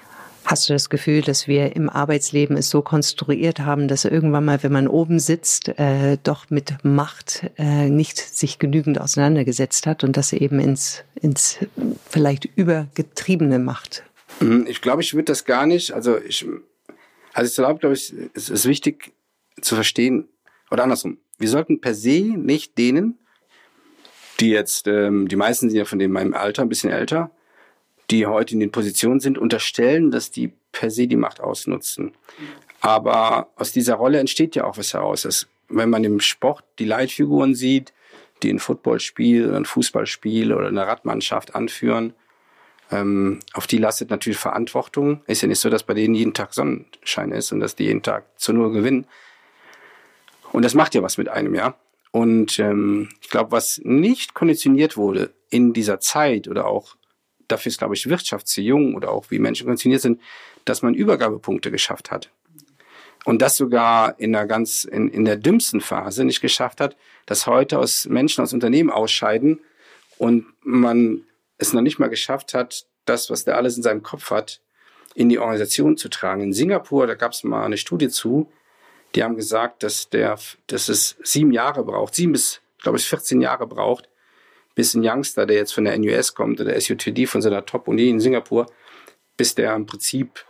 [0.45, 4.63] Hast du das Gefühl, dass wir im Arbeitsleben es so konstruiert haben, dass irgendwann mal,
[4.63, 10.19] wenn man oben sitzt, äh, doch mit Macht äh, nicht sich genügend auseinandergesetzt hat und
[10.19, 11.59] das eben ins, ins
[12.11, 14.05] vielleicht übergetriebene Macht?
[14.41, 15.93] Hm, ich glaube, ich würde das gar nicht.
[15.93, 16.45] Also ich,
[17.33, 19.13] also ich glaube, glaube ich, es ist wichtig
[19.63, 20.29] zu verstehen,
[20.75, 23.17] oder andersrum, wir sollten per se nicht denen,
[24.41, 27.31] die jetzt, ähm, die meisten sind ja von dem meinem Alter, ein bisschen älter,
[28.11, 32.13] die heute in den Positionen sind, unterstellen, dass die per se die Macht ausnutzen.
[32.81, 35.23] Aber aus dieser Rolle entsteht ja auch was heraus.
[35.23, 37.93] Dass, wenn man im Sport die Leitfiguren sieht,
[38.43, 42.15] die ein Footballspiel oder ein Fußballspiel oder eine Radmannschaft anführen,
[42.91, 45.23] ähm, auf die lastet natürlich Verantwortung.
[45.29, 48.03] Ist ja nicht so, dass bei denen jeden Tag Sonnenschein ist und dass die jeden
[48.03, 49.07] Tag zu Null gewinnen.
[50.55, 51.75] Und das macht ja was mit einem, ja.
[52.13, 56.95] Und ähm, ich glaube, was nicht konditioniert wurde in dieser Zeit oder auch
[57.49, 60.21] dafür ist, glaube ich, Wirtschaft zu jung oder auch wie Menschen konditioniert sind,
[60.65, 62.31] dass man Übergabepunkte geschafft hat.
[63.25, 67.49] Und das sogar in der ganz, in, in der dümmsten Phase nicht geschafft hat, dass
[67.49, 69.59] heute aus Menschen aus Unternehmen ausscheiden
[70.19, 71.25] und man
[71.59, 74.61] es noch nicht mal geschafft hat, das, was der alles in seinem Kopf hat,
[75.17, 76.43] in die Organisation zu tragen.
[76.43, 78.53] In Singapur, da gab es mal eine Studie zu,
[79.15, 83.41] die haben gesagt, dass, der, dass es sieben Jahre braucht, sieben bis, glaube ich, 14
[83.41, 84.09] Jahre braucht,
[84.75, 88.21] bis ein Youngster, der jetzt von der NUS kommt oder SUTD von seiner Top-Uni in
[88.21, 88.67] Singapur,
[89.37, 90.45] bis der im Prinzip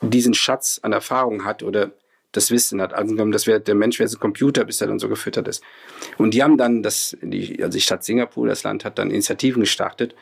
[0.00, 1.90] diesen Schatz an Erfahrung hat oder
[2.32, 2.92] das Wissen hat.
[2.92, 5.62] Also das wäre der Mensch wäre ein Computer, bis er dann so gefüttert ist.
[6.18, 9.60] Und die haben dann das, die, also die Stadt Singapur, das Land hat dann Initiativen
[9.60, 10.14] gestartet,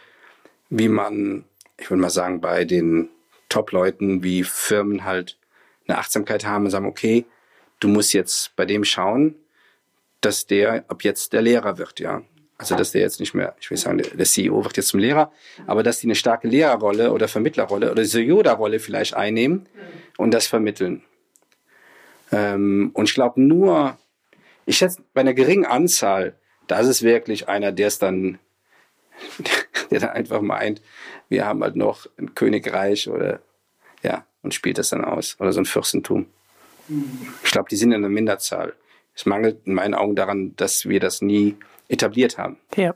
[0.71, 1.45] wie man,
[1.79, 3.09] ich würde mal sagen, bei den
[3.49, 5.39] Top-Leuten wie Firmen halt
[5.87, 7.27] eine Achtsamkeit haben und sagen, okay,
[7.83, 9.35] du musst jetzt bei dem schauen,
[10.21, 12.23] dass der ab jetzt der Lehrer wird, ja.
[12.59, 15.33] Also dass der jetzt nicht mehr, ich will sagen, der CEO wird jetzt zum Lehrer,
[15.67, 19.67] aber dass die eine starke Lehrerrolle oder Vermittlerrolle oder diese Yoda-Rolle vielleicht einnehmen
[20.17, 21.03] und das vermitteln.
[22.31, 23.99] Ähm, und ich glaube nur,
[24.65, 26.37] ich schätze, bei einer geringen Anzahl,
[26.69, 28.39] da ist wirklich einer, der es dann,
[29.91, 30.81] der dann einfach meint,
[31.29, 33.41] wir haben halt noch ein Königreich oder
[34.05, 35.37] ja, und spielt das dann aus.
[35.41, 36.27] Oder so ein Fürstentum.
[37.45, 38.75] Ich glaube, die sind in der Minderzahl.
[39.15, 41.57] Es mangelt in meinen Augen daran, dass wir das nie
[41.89, 42.57] etabliert haben.
[42.77, 42.95] Ja.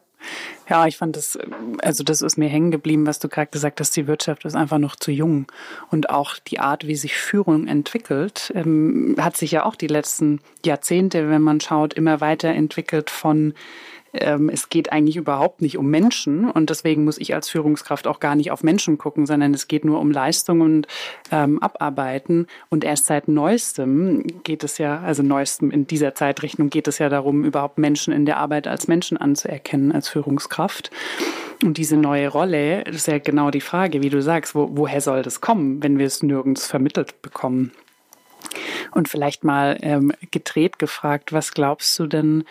[0.68, 1.38] Ja, ich fand das,
[1.83, 4.79] also das ist mir hängen geblieben, was du gerade gesagt hast, die Wirtschaft ist einfach
[4.79, 5.46] noch zu jung.
[5.90, 10.40] Und auch die Art, wie sich Führung entwickelt, ähm, hat sich ja auch die letzten
[10.64, 13.55] Jahrzehnte, wenn man schaut, immer weiter entwickelt von
[14.20, 18.20] ähm, es geht eigentlich überhaupt nicht um Menschen und deswegen muss ich als Führungskraft auch
[18.20, 20.87] gar nicht auf Menschen gucken, sondern es geht nur um Leistung und
[21.31, 22.46] ähm, Abarbeiten.
[22.68, 27.09] Und erst seit neuestem geht es ja, also neuestem in dieser Zeitrechnung geht es ja
[27.09, 30.90] darum, überhaupt Menschen in der Arbeit als Menschen anzuerkennen, als Führungskraft.
[31.64, 35.00] Und diese neue Rolle, das ist ja genau die Frage, wie du sagst, wo, woher
[35.00, 37.72] soll das kommen, wenn wir es nirgends vermittelt bekommen?
[38.92, 42.44] Und vielleicht mal ähm, gedreht gefragt, was glaubst du denn,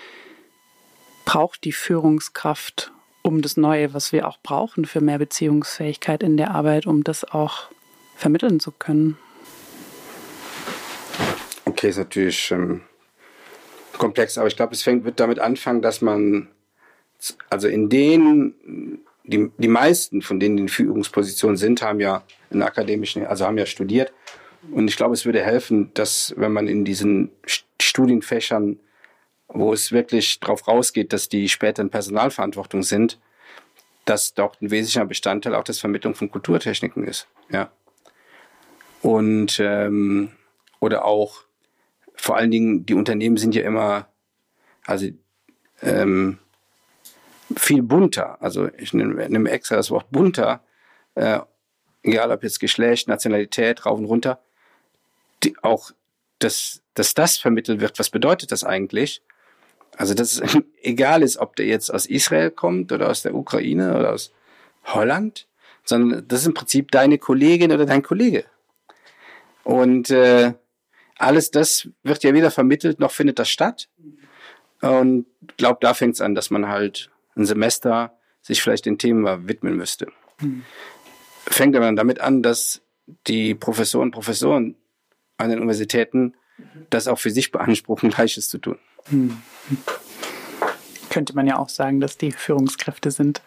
[1.25, 6.51] braucht die Führungskraft, um das Neue, was wir auch brauchen für mehr Beziehungsfähigkeit in der
[6.51, 7.69] Arbeit, um das auch
[8.15, 9.17] vermitteln zu können?
[11.65, 12.81] Okay, ist natürlich ähm,
[13.97, 16.47] komplex, aber ich glaube, es fängt, wird damit anfangen, dass man,
[17.49, 22.61] also in denen, die, die meisten von denen, die in Führungspositionen sind, haben ja einen
[22.61, 24.13] akademischen, also haben ja studiert.
[24.71, 27.31] Und ich glaube, es würde helfen, dass wenn man in diesen
[27.81, 28.79] Studienfächern
[29.47, 33.19] wo es wirklich darauf rausgeht, dass die später in Personalverantwortung sind,
[34.05, 37.27] dass doch ein wesentlicher Bestandteil auch das Vermittlung von Kulturtechniken ist.
[37.49, 37.71] Ja.
[39.01, 40.31] Und ähm,
[40.79, 41.43] oder auch
[42.15, 44.07] vor allen Dingen, die Unternehmen sind ja immer,
[44.85, 45.07] also
[45.81, 46.39] ähm,
[47.55, 48.41] viel bunter.
[48.41, 50.63] Also ich nehme, nehme extra das Wort bunter,
[51.15, 51.39] äh,
[52.03, 54.39] egal ob jetzt Geschlecht, Nationalität, rauf und runter,
[55.43, 55.91] die, auch,
[56.39, 59.21] dass, dass das vermittelt wird, was bedeutet das eigentlich?
[59.97, 63.97] Also, dass es egal ist, ob der jetzt aus Israel kommt oder aus der Ukraine
[63.97, 64.31] oder aus
[64.85, 65.47] Holland,
[65.83, 68.45] sondern das ist im Prinzip deine Kollegin oder dein Kollege.
[69.63, 70.53] Und äh,
[71.17, 73.89] alles das wird ja weder vermittelt, noch findet das statt.
[74.81, 75.25] Und
[75.57, 79.75] glaube, da fängt es an, dass man halt ein Semester sich vielleicht den Themen widmen
[79.75, 80.07] müsste.
[80.39, 80.63] Mhm.
[81.47, 82.81] Fängt aber dann damit an, dass
[83.27, 84.75] die Professoren und Professoren
[85.37, 86.35] an den Universitäten
[86.89, 88.77] das auch für sich beanspruchen, Gleiches zu tun.
[89.09, 89.41] Mhm.
[91.09, 93.41] Könnte man ja auch sagen, dass die Führungskräfte sind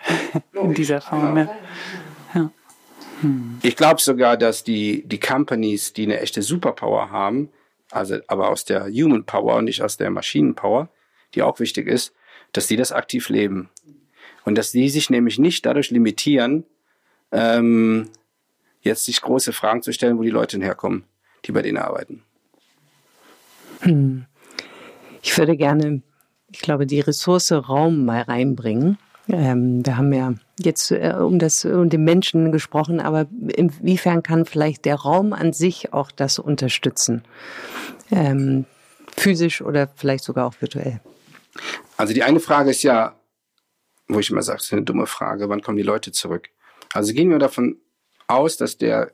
[0.53, 1.37] in dieser Form.
[1.37, 1.57] Ja.
[2.35, 2.51] ja.
[3.21, 3.59] Hm.
[3.63, 7.51] Ich glaube sogar, dass die, die Companies, die eine echte Superpower haben,
[7.91, 10.89] also aber aus der Human Power und nicht aus der Maschinenpower,
[11.35, 12.15] die auch wichtig ist,
[12.53, 13.69] dass die das aktiv leben.
[14.45, 16.65] Und dass die sich nämlich nicht dadurch limitieren,
[17.33, 18.09] ähm,
[18.81, 21.05] jetzt sich große Fragen zu stellen, wo die Leute herkommen,
[21.45, 22.23] die bei denen arbeiten.
[23.81, 24.27] Hm.
[25.23, 26.03] Ich würde gerne,
[26.51, 28.99] ich glaube, die Ressource Raum mal reinbringen.
[29.29, 34.47] Ähm, wir haben ja jetzt äh, um das um den Menschen gesprochen, aber inwiefern kann
[34.47, 37.23] vielleicht der Raum an sich auch das unterstützen?
[38.11, 38.65] Ähm,
[39.17, 41.01] physisch oder vielleicht sogar auch virtuell?
[41.97, 43.17] Also die eine Frage ist ja,
[44.09, 46.49] wo ich immer sage, das ist eine dumme Frage, wann kommen die Leute zurück?
[46.95, 47.77] Also gehen wir davon
[48.29, 49.13] aus, dass der,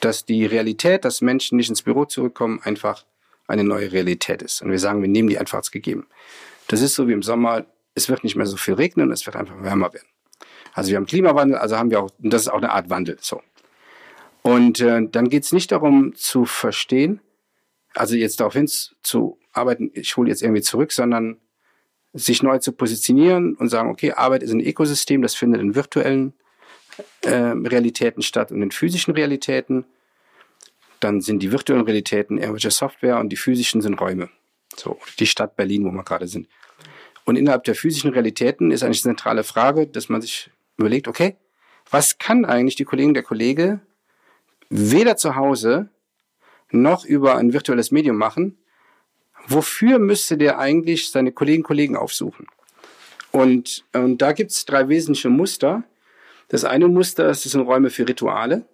[0.00, 3.04] dass die Realität, dass Menschen nicht ins Büro zurückkommen, einfach
[3.46, 4.62] eine neue Realität ist.
[4.62, 6.06] Und wir sagen, wir nehmen die einfach als gegeben.
[6.68, 9.36] Das ist so wie im Sommer, es wird nicht mehr so viel regnen, es wird
[9.36, 10.08] einfach wärmer werden.
[10.72, 13.18] Also wir haben Klimawandel, also haben wir auch, das ist auch eine Art Wandel.
[13.20, 13.40] So.
[14.42, 17.20] Und äh, dann geht es nicht darum zu verstehen,
[17.94, 18.68] also jetzt darauf hin
[19.02, 21.38] zu arbeiten, ich hole jetzt irgendwie zurück, sondern
[22.12, 26.34] sich neu zu positionieren und sagen, okay, Arbeit ist ein Ökosystem, das findet in virtuellen
[27.22, 29.84] äh, Realitäten statt und in physischen Realitäten.
[31.04, 34.30] Dann sind die virtuellen Realitäten irgendwelche Software und die physischen sind Räume.
[34.74, 36.48] So, die Stadt Berlin, wo wir gerade sind.
[37.26, 41.36] Und innerhalb der physischen Realitäten ist eigentlich die zentrale Frage, dass man sich überlegt, okay,
[41.90, 43.80] was kann eigentlich die Kollegin der Kollege
[44.70, 45.90] weder zu Hause
[46.70, 48.56] noch über ein virtuelles Medium machen?
[49.46, 52.46] Wofür müsste der eigentlich seine Kolleginnen und Kollegen aufsuchen?
[53.30, 55.84] Und, und da gibt es drei wesentliche Muster.
[56.48, 58.64] Das eine Muster ist, das sind Räume für Rituale.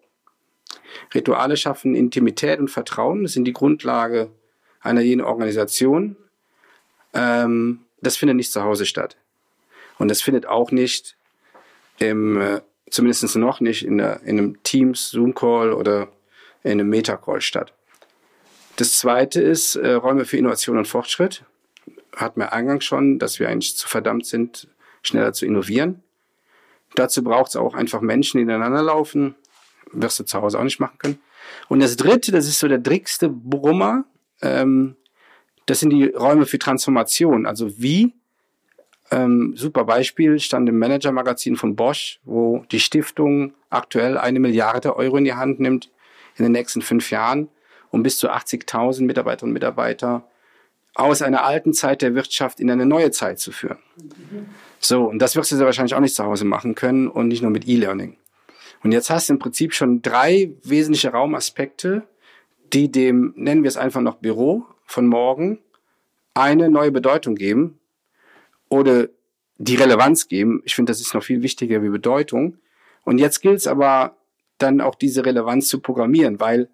[1.15, 3.23] Rituale schaffen Intimität und Vertrauen.
[3.23, 4.31] Das sind die Grundlage
[4.81, 6.17] einer jeden Organisation.
[7.13, 9.17] Ähm, das findet nicht zu Hause statt.
[9.99, 11.17] Und das findet auch nicht
[11.99, 16.09] im, äh, zumindest noch nicht in, der, in einem Teams Zoom-Call oder
[16.63, 17.73] in einem Meta-Call statt.
[18.77, 21.45] Das zweite ist äh, Räume für Innovation und Fortschritt.
[22.17, 24.69] Hat mir eingangs schon, dass wir eigentlich zu verdammt sind,
[25.03, 26.03] schneller zu innovieren.
[26.95, 29.35] Dazu braucht es auch einfach Menschen, die ineinander laufen.
[29.93, 31.19] Wirst du zu Hause auch nicht machen können.
[31.69, 34.05] Und das dritte, das ist so der drickste Brummer,
[34.43, 34.97] ähm,
[35.67, 37.47] das sind die Räume für Transformation.
[37.47, 38.13] Also wie,
[39.11, 45.17] ähm, super Beispiel, stand im Manager-Magazin von Bosch, wo die Stiftung aktuell eine Milliarde Euro
[45.17, 45.91] in die Hand nimmt
[46.37, 47.49] in den nächsten fünf Jahren,
[47.91, 50.25] um bis zu 80.000 Mitarbeiterinnen und Mitarbeiter
[50.95, 53.79] aus einer alten Zeit der Wirtschaft in eine neue Zeit zu führen.
[54.81, 57.51] So, und das wirst du wahrscheinlich auch nicht zu Hause machen können und nicht nur
[57.51, 58.17] mit E-Learning.
[58.83, 62.03] Und jetzt hast du im Prinzip schon drei wesentliche Raumaspekte,
[62.73, 65.59] die dem, nennen wir es einfach noch Büro von morgen,
[66.35, 67.79] eine neue Bedeutung geben
[68.69, 69.09] oder
[69.59, 70.63] die Relevanz geben.
[70.65, 72.57] Ich finde, das ist noch viel wichtiger wie Bedeutung.
[73.05, 74.17] Und jetzt gilt es aber
[74.59, 76.71] dann auch diese Relevanz zu programmieren, weil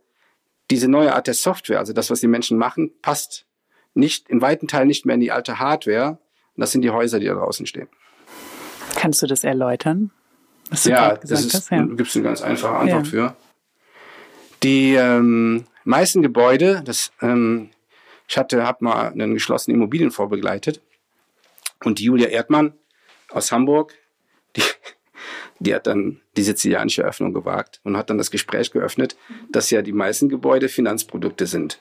[0.71, 3.47] diese neue Art der Software, also das, was die Menschen machen, passt
[3.95, 6.19] nicht, in weiten Teilen nicht mehr in die alte Hardware.
[6.55, 7.89] Und das sind die Häuser, die da draußen stehen.
[8.95, 10.11] Kannst du das erläutern?
[10.71, 11.83] Was du ja, das ist, ja.
[11.85, 13.11] gibt es eine ganz einfache Antwort ja.
[13.11, 13.37] für.
[14.63, 17.71] Die ähm, meisten Gebäude, das, ähm,
[18.29, 20.81] ich hatte, habe mal einen geschlossenen Immobilienfonds begleitet
[21.85, 22.73] und die Julia Erdmann
[23.31, 23.95] aus Hamburg,
[24.57, 24.63] die,
[25.61, 29.17] die hat dann die sizilianische Eröffnung gewagt und hat dann das Gespräch geöffnet,
[29.51, 31.81] dass ja die meisten Gebäude Finanzprodukte sind,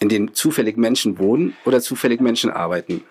[0.00, 3.02] in denen zufällig Menschen wohnen oder zufällig Menschen arbeiten.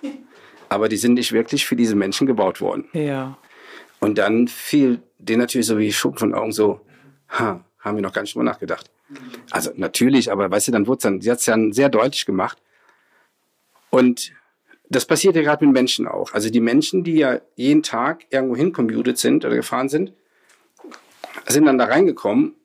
[0.69, 2.89] Aber die sind nicht wirklich für diese Menschen gebaut worden.
[2.93, 3.37] Ja.
[4.07, 6.79] Und dann fiel denen natürlich so wie Schuppen von Augen so,
[7.27, 8.89] ha, haben wir noch gar nicht drüber nachgedacht.
[9.51, 12.25] Also natürlich, aber weißt du, dann wurde es dann, sie hat es ja sehr deutlich
[12.25, 12.57] gemacht.
[13.89, 14.31] Und
[14.87, 16.33] das passiert ja gerade mit Menschen auch.
[16.33, 20.13] Also die Menschen, die ja jeden Tag irgendwo hinkommutet sind oder gefahren sind,
[21.45, 22.55] sind dann da reingekommen.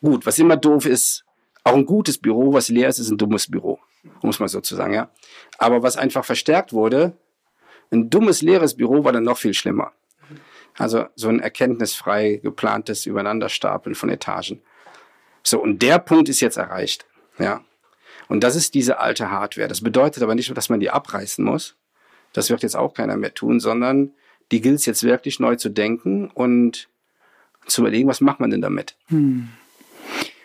[0.00, 1.24] Gut, was immer doof ist,
[1.64, 3.80] auch ein gutes Büro, was leer ist, ist ein dummes Büro,
[4.22, 5.10] muss man sozusagen, ja.
[5.58, 7.16] Aber was einfach verstärkt wurde,
[7.90, 9.90] ein dummes, leeres Büro war dann noch viel schlimmer.
[10.78, 14.62] Also so ein erkenntnisfrei geplantes Übereinanderstapeln von Etagen.
[15.42, 17.06] So, und der Punkt ist jetzt erreicht,
[17.38, 17.62] ja.
[18.28, 19.68] Und das ist diese alte Hardware.
[19.68, 21.76] Das bedeutet aber nicht, dass man die abreißen muss.
[22.32, 24.12] Das wird jetzt auch keiner mehr tun, sondern
[24.52, 26.88] die gilt es jetzt wirklich neu zu denken und
[27.66, 28.96] zu überlegen, was macht man denn damit?
[29.08, 29.48] Hm.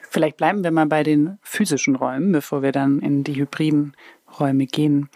[0.09, 3.95] Vielleicht bleiben wir mal bei den physischen Räumen, bevor wir dann in die hybriden
[4.39, 5.09] Räume gehen.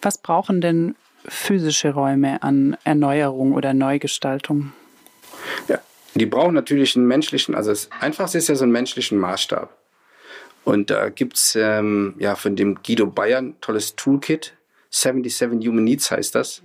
[0.00, 0.94] Was brauchen denn
[1.28, 4.72] physische Räume an Erneuerung oder Neugestaltung?
[5.68, 5.78] Ja,
[6.14, 9.76] die brauchen natürlich einen menschlichen, also das Einfachste ist ja so einen menschlichen Maßstab.
[10.64, 14.52] Und da gibt's ähm, ja von dem Guido Bayern tolles Toolkit.
[14.90, 16.62] 77 Human Needs heißt das.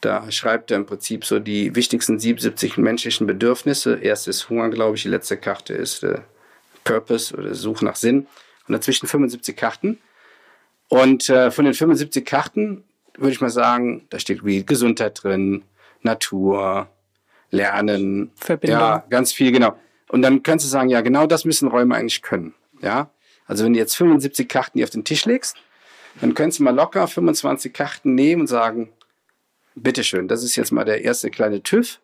[0.00, 3.96] Da schreibt er im Prinzip so die wichtigsten 77 menschlichen Bedürfnisse.
[3.96, 5.02] Erstes Hunger, glaube ich.
[5.02, 6.20] Die letzte Karte ist äh,
[6.84, 8.28] Purpose oder Such nach Sinn.
[8.68, 9.98] Und dazwischen 75 Karten.
[10.88, 12.84] Und äh, von den 75 Karten
[13.18, 15.62] würde ich mal sagen, da steht wie Gesundheit drin,
[16.02, 16.88] Natur,
[17.50, 18.30] Lernen.
[18.36, 18.78] Verbindung.
[18.78, 19.76] Ja, ganz viel, genau.
[20.08, 22.54] Und dann kannst du sagen, ja, genau das müssen Räume eigentlich können.
[22.80, 23.10] Ja,
[23.46, 25.56] also wenn du jetzt 75 Karten hier auf den Tisch legst,
[26.20, 28.90] dann könntest du mal locker 25 Karten nehmen und sagen,
[29.74, 32.00] bitteschön, das ist jetzt mal der erste kleine TÜV.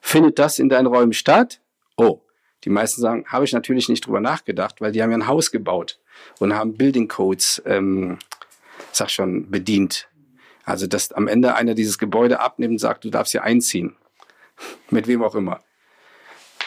[0.00, 1.60] Findet das in deinen Räumen statt?
[1.96, 2.20] Oh,
[2.64, 5.50] die meisten sagen, habe ich natürlich nicht drüber nachgedacht, weil die haben ja ein Haus
[5.50, 5.98] gebaut
[6.38, 8.18] und haben Building Codes, ähm,
[8.92, 10.08] sag schon, bedient.
[10.68, 13.96] Also, dass am Ende einer dieses Gebäude abnimmt und sagt, du darfst hier einziehen.
[14.90, 15.60] Mit wem auch immer.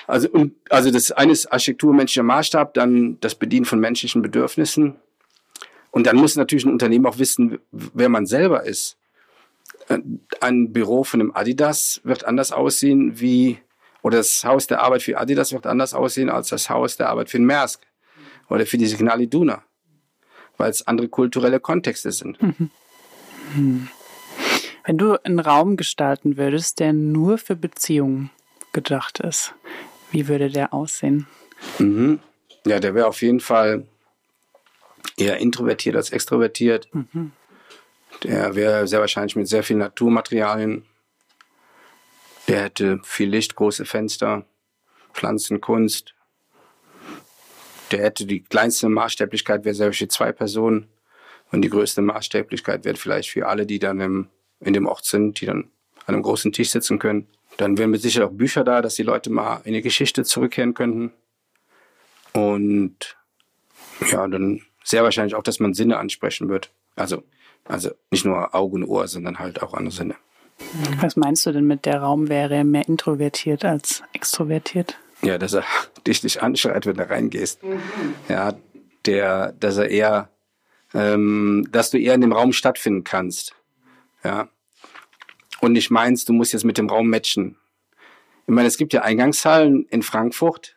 [0.07, 4.95] Also, und, also das eine ist Architektur menschlicher Maßstab, dann das Bedienen von menschlichen Bedürfnissen.
[5.91, 8.97] Und dann muss natürlich ein Unternehmen auch wissen, wer man selber ist.
[10.39, 13.59] Ein Büro von einem Adidas wird anders aussehen wie,
[14.01, 17.29] oder das Haus der Arbeit für Adidas wird anders aussehen als das Haus der Arbeit
[17.29, 17.81] für den Maersk
[18.49, 19.63] oder für die Signal Iduna,
[20.57, 22.41] weil es andere kulturelle Kontexte sind.
[22.41, 22.71] Mhm.
[23.53, 23.87] Hm.
[24.85, 28.31] Wenn du einen Raum gestalten würdest, der nur für Beziehungen
[28.73, 29.53] gedacht ist,
[30.11, 31.27] wie würde der aussehen?
[31.79, 32.19] Mhm.
[32.65, 33.85] Ja, der wäre auf jeden Fall
[35.17, 36.87] eher introvertiert als extrovertiert.
[36.93, 37.31] Mhm.
[38.23, 40.85] Der wäre sehr wahrscheinlich mit sehr vielen Naturmaterialien.
[42.47, 44.45] Der hätte viel Licht, große Fenster,
[45.13, 46.13] Pflanzenkunst.
[47.91, 50.87] Der hätte die kleinste Maßstäblichkeit, wäre selbst für zwei Personen.
[51.51, 54.27] Und die größte Maßstäblichkeit wäre vielleicht für alle, die dann im,
[54.59, 55.69] in dem Ort sind, die dann
[56.05, 57.27] an einem großen Tisch sitzen können.
[57.57, 60.73] Dann wären mit Sicherheit auch Bücher da, dass die Leute mal in die Geschichte zurückkehren
[60.73, 61.11] könnten.
[62.33, 63.17] Und
[64.09, 66.71] ja, dann sehr wahrscheinlich auch, dass man Sinne ansprechen wird.
[66.95, 67.23] Also,
[67.65, 70.15] also nicht nur Augen und Ohr, sondern halt auch andere Sinne.
[70.99, 74.97] Was meinst du denn mit der Raum wäre mehr introvertiert als extrovertiert?
[75.21, 75.63] Ja, dass er
[76.07, 77.63] dich nicht anschreit, wenn du reingehst.
[77.63, 77.79] Mhm.
[78.29, 78.53] Ja,
[79.05, 80.29] der, dass er eher,
[80.93, 83.55] ähm, dass du eher in dem Raum stattfinden kannst.
[84.23, 84.49] Ja,
[85.61, 87.57] und nicht meinst, du musst jetzt mit dem Raum matchen.
[88.47, 90.75] Ich meine, es gibt ja Eingangshallen in Frankfurt,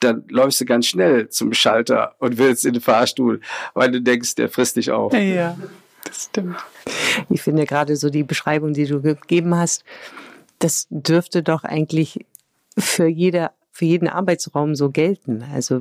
[0.00, 3.40] da läufst du ganz schnell zum Schalter und willst in den Fahrstuhl,
[3.74, 5.12] weil du denkst, der frisst dich auf.
[5.12, 5.56] Ja,
[6.04, 6.56] das stimmt.
[7.28, 9.84] Ich finde gerade so die Beschreibung, die du gegeben hast,
[10.58, 12.24] das dürfte doch eigentlich
[12.78, 15.44] für jeder, für jeden Arbeitsraum so gelten.
[15.52, 15.80] Also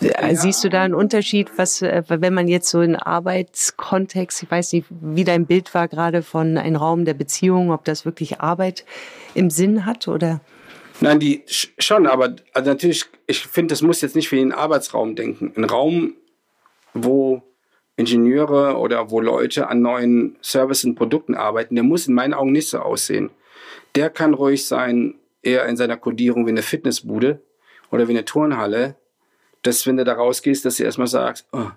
[0.00, 0.34] ja.
[0.34, 4.72] Siehst du da einen Unterschied, was, äh, wenn man jetzt so in Arbeitskontext, ich weiß
[4.72, 8.84] nicht, wie dein Bild war gerade von einem Raum der Beziehung, ob das wirklich Arbeit
[9.34, 10.40] im Sinn hat oder?
[11.00, 15.14] Nein, die schon, aber also natürlich, ich finde, das muss jetzt nicht für den Arbeitsraum
[15.14, 15.52] denken.
[15.56, 16.14] Ein Raum,
[16.94, 17.42] wo
[17.96, 22.52] Ingenieure oder wo Leute an neuen Services und Produkten arbeiten, der muss in meinen Augen
[22.52, 23.30] nicht so aussehen.
[23.94, 27.40] Der kann ruhig sein, eher in seiner Kodierung wie eine Fitnessbude
[27.90, 28.96] oder wie eine Turnhalle,
[29.66, 31.70] dass wenn du da rausgehst, dass du erstmal sagst, oh,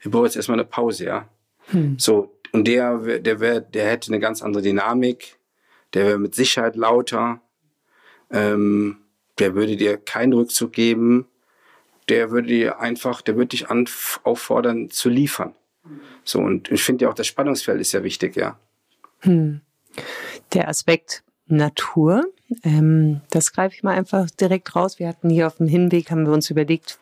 [0.00, 1.28] ich brauche jetzt erstmal eine Pause, ja.
[1.66, 1.98] Hm.
[1.98, 5.38] So, und der, der wär, der hätte eine ganz andere Dynamik,
[5.94, 7.40] der wäre mit Sicherheit lauter,
[8.30, 8.98] ähm,
[9.38, 11.26] der würde dir keinen Rückzug geben,
[12.08, 15.54] der würde dir einfach, der würde dich auffordern zu liefern.
[16.24, 18.58] So, und ich finde ja auch das Spannungsfeld ist ja wichtig, ja.
[19.20, 19.60] Hm.
[20.52, 22.24] Der Aspekt Natur,
[22.62, 24.98] ähm, das greife ich mal einfach direkt raus.
[24.98, 26.98] Wir hatten hier auf dem Hinweg, haben wir uns überlegt,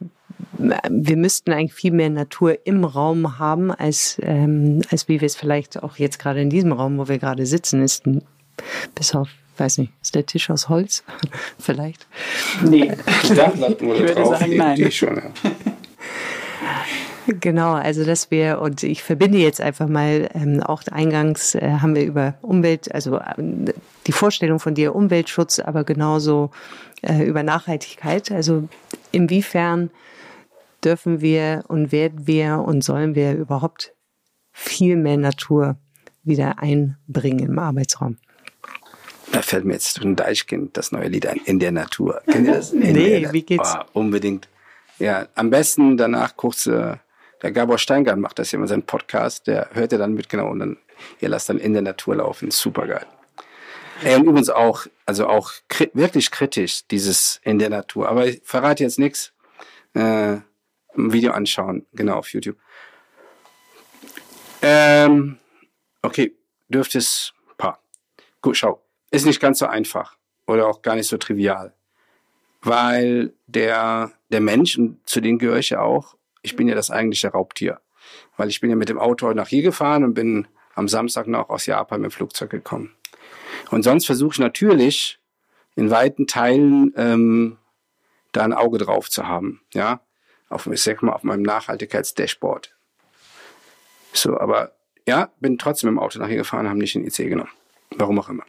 [0.58, 5.36] wir müssten eigentlich viel mehr Natur im Raum haben, als, ähm, als wie wir es
[5.36, 8.04] vielleicht auch jetzt gerade in diesem Raum, wo wir gerade sitzen, ist
[8.94, 11.04] bis auf, weiß nicht, ist der Tisch aus Holz?
[11.58, 12.06] vielleicht?
[12.62, 14.90] Nee, ich würde sagen, nein.
[14.90, 15.22] Schon, ja.
[17.40, 21.94] Genau, also dass wir, und ich verbinde jetzt einfach mal, ähm, auch eingangs äh, haben
[21.94, 23.72] wir über Umwelt, also äh,
[24.06, 26.50] die Vorstellung von dir Umweltschutz, aber genauso
[27.02, 28.32] äh, über Nachhaltigkeit.
[28.32, 28.68] Also
[29.12, 29.90] inwiefern
[30.84, 33.94] dürfen wir und werden wir und sollen wir überhaupt
[34.52, 35.78] viel mehr Natur
[36.24, 38.18] wieder einbringen im Arbeitsraum?
[39.32, 42.22] Da fällt mir jetzt ein Deichkind, das neue Lied ein, In der Natur.
[42.26, 42.72] Kennt ihr das?
[42.72, 43.74] In nee, der, wie geht's?
[43.74, 44.48] Oh, unbedingt.
[44.98, 46.96] Ja, am besten danach kurz, äh,
[47.42, 50.48] der Gabor Steingart macht das ja immer seinen Podcast, der hört ja dann mit, genau,
[50.48, 50.76] und dann,
[51.20, 52.50] ihr lasst dann in der Natur laufen.
[52.50, 53.06] Super geil.
[54.02, 58.08] Ey, und übrigens auch, also auch kri wirklich kritisch, dieses in der Natur.
[58.08, 59.32] Aber ich verrate jetzt nichts.
[59.94, 60.38] Äh,
[60.98, 62.58] ein Video anschauen, genau, auf YouTube.
[64.62, 65.38] Ähm,
[66.02, 66.34] okay,
[66.68, 67.80] dürfte es, paar.
[68.40, 68.82] Gut, schau.
[69.10, 71.74] Ist nicht ganz so einfach oder auch gar nicht so trivial.
[72.62, 76.90] Weil der, der Mensch, und zu denen gehöre ich ja auch, ich bin ja das
[76.90, 77.80] eigentliche Raubtier.
[78.36, 81.50] Weil ich bin ja mit dem Auto nach hier gefahren und bin am Samstag noch
[81.50, 82.94] aus Japan mit dem Flugzeug gekommen.
[83.70, 85.18] Und sonst versuche ich natürlich
[85.74, 87.58] in weiten Teilen ähm,
[88.32, 89.60] da ein Auge drauf zu haben.
[89.74, 90.00] Ja,
[90.48, 92.74] auf, ich sag mal, auf meinem Nachhaltigkeitsdashboard.
[94.12, 94.72] So, aber
[95.06, 97.50] ja, bin trotzdem im Auto nach hier gefahren, haben nicht den IC genommen.
[97.96, 98.44] Warum auch immer.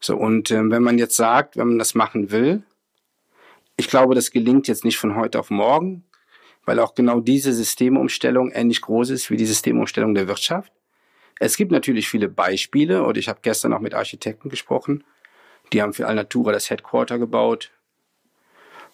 [0.00, 2.62] So, und ähm, wenn man jetzt sagt, wenn man das machen will,
[3.76, 6.04] ich glaube, das gelingt jetzt nicht von heute auf morgen,
[6.64, 10.72] weil auch genau diese Systemumstellung ähnlich groß ist wie die Systemumstellung der Wirtschaft.
[11.38, 15.04] Es gibt natürlich viele Beispiele, und ich habe gestern auch mit Architekten gesprochen,
[15.72, 17.70] die haben für Alnatura das Headquarter gebaut,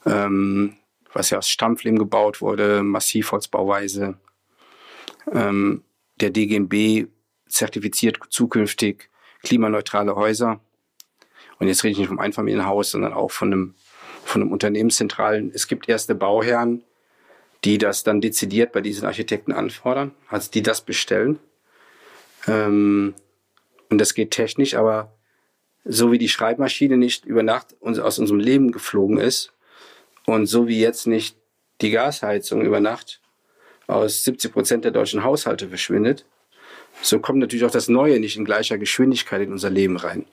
[0.06, 0.76] ähm,
[1.14, 4.18] was ja aus Stampflehm gebaut wurde, Massivholzbauweise.
[5.32, 5.82] Ähm,
[6.20, 7.08] der DGMB
[7.48, 9.08] zertifiziert zukünftig
[9.42, 10.60] klimaneutrale Häuser.
[11.58, 13.74] Und jetzt rede ich nicht vom Einfamilienhaus, sondern auch von einem,
[14.24, 15.52] von einem Unternehmenszentralen.
[15.54, 16.82] Es gibt erste Bauherren,
[17.64, 21.38] die das dann dezidiert bei diesen Architekten anfordern, also die das bestellen.
[22.46, 23.14] Ähm,
[23.88, 25.14] und das geht technisch, aber
[25.84, 29.54] so wie die Schreibmaschine nicht über Nacht aus unserem Leben geflogen ist
[30.26, 31.36] und so wie jetzt nicht
[31.80, 33.20] die Gasheizung über Nacht
[33.86, 36.24] aus 70 Prozent der deutschen Haushalte verschwindet,
[37.02, 40.26] so kommt natürlich auch das Neue nicht in gleicher Geschwindigkeit in unser Leben rein.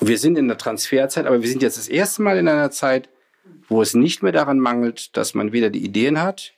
[0.00, 3.08] Wir sind in der Transferzeit, aber wir sind jetzt das erste Mal in einer Zeit,
[3.68, 6.52] wo es nicht mehr daran mangelt, dass man weder die Ideen hat,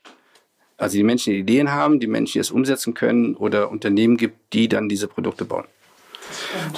[0.76, 4.52] also die Menschen, die Ideen haben, die Menschen, die es umsetzen können oder Unternehmen gibt,
[4.52, 5.66] die dann diese Produkte bauen.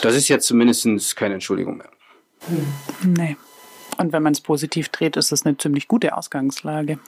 [0.03, 1.91] Das ist jetzt zumindest keine Entschuldigung mehr.
[3.05, 3.37] Nee.
[4.01, 6.99] Und wenn man es positiv dreht, ist das eine ziemlich gute Ausgangslage.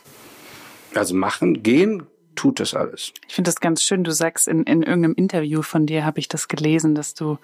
[0.95, 2.03] Also machen, gehen,
[2.34, 3.12] tut das alles.
[3.26, 4.05] Ich finde das ganz schön.
[4.05, 7.38] Du sagst, in, in irgendeinem Interview von dir habe ich das gelesen, dass du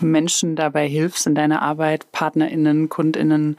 [0.00, 3.56] Menschen dabei hilfst in deiner Arbeit, PartnerInnen, KundInnen,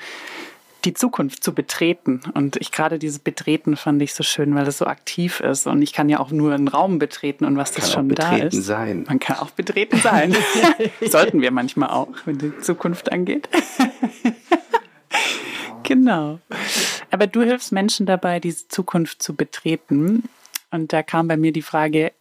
[0.86, 2.22] die Zukunft zu betreten.
[2.34, 5.68] Und ich gerade dieses Betreten fand ich so schön, weil es so aktiv ist.
[5.68, 8.64] Und ich kann ja auch nur einen Raum betreten und was das schon da ist.
[8.64, 9.04] Sein.
[9.06, 10.34] Man kann auch betreten sein.
[11.02, 13.50] Sollten wir manchmal auch, wenn die Zukunft angeht.
[15.84, 16.40] genau.
[17.12, 20.24] Aber du hilfst Menschen dabei, diese Zukunft zu betreten.
[20.72, 22.12] Und da kam bei mir die Frage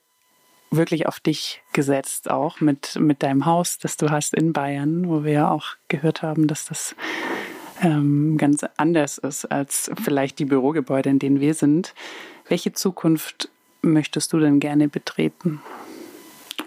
[0.71, 5.25] wirklich auf dich gesetzt, auch mit, mit deinem Haus, das du hast in Bayern, wo
[5.25, 6.95] wir ja auch gehört haben, dass das
[7.83, 11.95] ähm, ganz anders ist als vielleicht die Bürogebäude, in denen wir sind.
[12.49, 13.49] Welche Zukunft
[13.83, 15.63] möchtest du denn gerne betreten?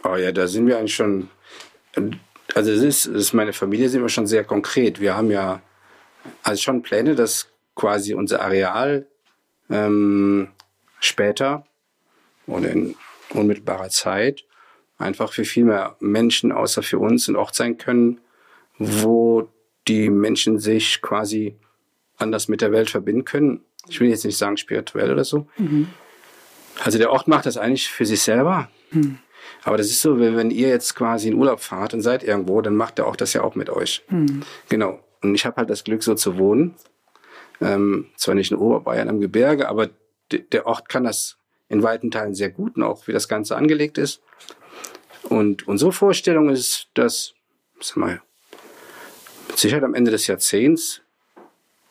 [0.03, 1.29] Oh ja, da sind wir eigentlich schon,
[2.55, 4.99] also es ist, ist meine Familie, sind wir schon sehr konkret.
[4.99, 5.61] Wir haben ja
[6.43, 9.07] also schon Pläne, dass quasi unser Areal
[9.69, 10.49] ähm,
[10.99, 11.65] später
[12.47, 12.95] oder in
[13.33, 14.43] unmittelbarer Zeit
[14.97, 18.19] einfach für viel mehr Menschen außer für uns ein Ort sein können,
[18.77, 19.49] wo
[19.87, 21.55] die Menschen sich quasi
[22.17, 23.61] anders mit der Welt verbinden können.
[23.87, 25.47] Ich will jetzt nicht sagen spirituell oder so.
[25.57, 25.87] Mhm.
[26.83, 28.69] Also der Ort macht das eigentlich für sich selber.
[28.91, 29.17] Mhm.
[29.63, 32.75] Aber das ist so, wenn ihr jetzt quasi in Urlaub fahrt und seid irgendwo, dann
[32.75, 34.03] macht der Ort das ja auch mit euch.
[34.09, 34.43] Mhm.
[34.69, 34.99] Genau.
[35.21, 36.75] Und ich habe halt das Glück, so zu wohnen.
[37.59, 39.89] Ähm, zwar nicht in Oberbayern am Gebirge, aber
[40.31, 41.37] der Ort kann das
[41.69, 44.21] in weiten Teilen sehr gut und auch wie das Ganze angelegt ist.
[45.23, 47.33] Und unsere Vorstellung ist, dass,
[47.79, 48.21] sag mal,
[49.47, 51.01] mit Sicherheit am Ende des Jahrzehnts,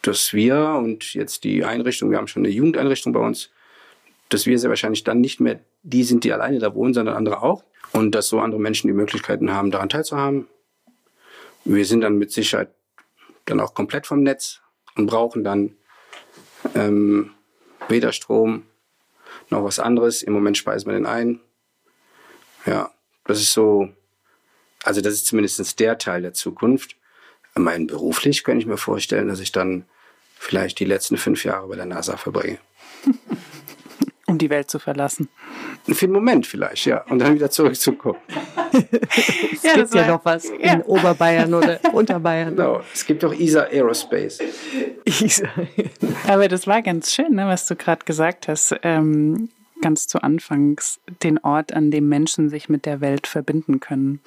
[0.02, 3.50] dass wir und jetzt die Einrichtung, wir haben schon eine Jugendeinrichtung bei uns,
[4.28, 7.42] dass wir sehr wahrscheinlich dann nicht mehr die sind, die alleine da wohnen, sondern andere
[7.42, 7.64] auch.
[7.92, 10.46] Und dass so andere Menschen die Möglichkeiten haben, daran teilzuhaben.
[11.64, 12.70] Wir sind dann mit Sicherheit
[13.50, 14.60] dann auch komplett vom Netz
[14.96, 15.76] und brauchen dann
[16.74, 17.32] ähm,
[17.88, 18.64] weder Strom
[19.48, 20.22] noch was anderes.
[20.22, 21.40] Im Moment speisen wir den ein.
[22.66, 22.90] Ja,
[23.24, 23.88] das ist so,
[24.82, 26.96] also das ist zumindest der Teil der Zukunft.
[27.54, 29.84] Mein beruflich kann ich mir vorstellen, dass ich dann
[30.38, 32.58] vielleicht die letzten fünf Jahre bei der NASA verbringe.
[34.30, 35.28] Um die Welt zu verlassen.
[35.86, 37.02] Für einen Moment vielleicht, ja.
[37.08, 38.18] Und dann wieder zurückzukommen.
[39.52, 40.74] es ja, gibt ja noch was ja.
[40.74, 42.56] in Oberbayern oder Unterbayern.
[42.56, 42.80] Genau.
[42.92, 44.40] Es gibt auch ISA Aerospace.
[45.04, 45.48] ISA.
[46.28, 48.74] Aber das war ganz schön, ne, was du gerade gesagt hast.
[48.82, 49.48] Ähm,
[49.82, 54.20] ganz zu Anfangs, den Ort, an dem Menschen sich mit der Welt verbinden können.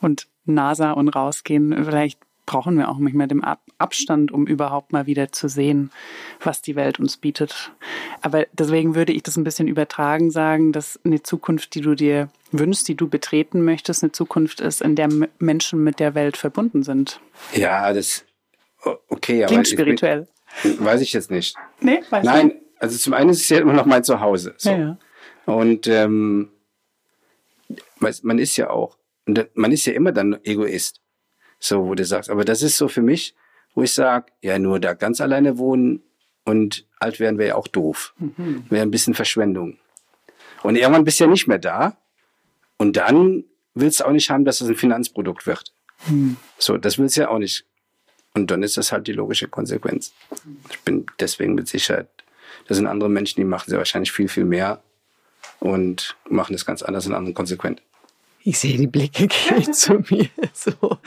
[0.00, 2.18] Und NASA und rausgehen, vielleicht
[2.50, 3.44] brauchen wir auch manchmal den
[3.78, 5.92] Abstand, um überhaupt mal wieder zu sehen,
[6.42, 7.70] was die Welt uns bietet.
[8.22, 12.28] Aber deswegen würde ich das ein bisschen übertragen sagen, dass eine Zukunft, die du dir
[12.50, 16.82] wünschst, die du betreten möchtest, eine Zukunft ist, in der Menschen mit der Welt verbunden
[16.82, 17.20] sind.
[17.54, 18.24] Ja, das
[19.08, 20.26] okay, aber klingt spirituell.
[20.64, 21.54] Ich, weiß ich jetzt nicht.
[21.80, 22.56] Nee, weiß Nein, nicht.
[22.80, 24.54] also zum einen ist es ja immer noch mein Zuhause.
[24.58, 24.70] So.
[24.70, 24.98] Ja, ja.
[25.46, 26.50] Und ähm,
[28.00, 28.98] man ist ja auch,
[29.54, 31.00] man ist ja immer dann Egoist.
[31.60, 33.34] So, wo du sagst, aber das ist so für mich,
[33.74, 36.02] wo ich sage, ja, nur da ganz alleine wohnen
[36.44, 38.14] und alt werden wäre ja auch doof.
[38.18, 38.64] Mhm.
[38.70, 39.78] Wäre ein bisschen Verschwendung.
[40.62, 41.96] Und irgendwann bist du ja nicht mehr da.
[42.78, 43.44] Und dann
[43.74, 45.72] willst du auch nicht haben, dass es ein Finanzprodukt wird.
[46.08, 46.36] Mhm.
[46.58, 47.66] So, das willst du ja auch nicht.
[48.34, 50.12] Und dann ist das halt die logische Konsequenz.
[50.70, 52.08] Ich bin deswegen mit Sicherheit,
[52.68, 54.82] das sind andere Menschen, die machen sie wahrscheinlich viel, viel mehr
[55.58, 57.82] und machen das ganz anders und anderen konsequent.
[58.42, 60.28] Ich sehe die Blicke gehen zu mir.
[60.52, 60.98] So.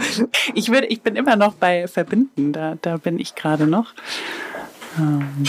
[0.54, 3.94] Ich, würde, ich bin immer noch bei Verbinden, da, da bin ich gerade noch.
[4.98, 5.44] Ähm.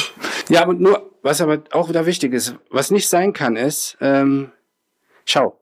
[0.49, 4.51] Ja, aber nur, was aber auch wieder wichtig ist, was nicht sein kann, ist, ähm,
[5.24, 5.61] schau,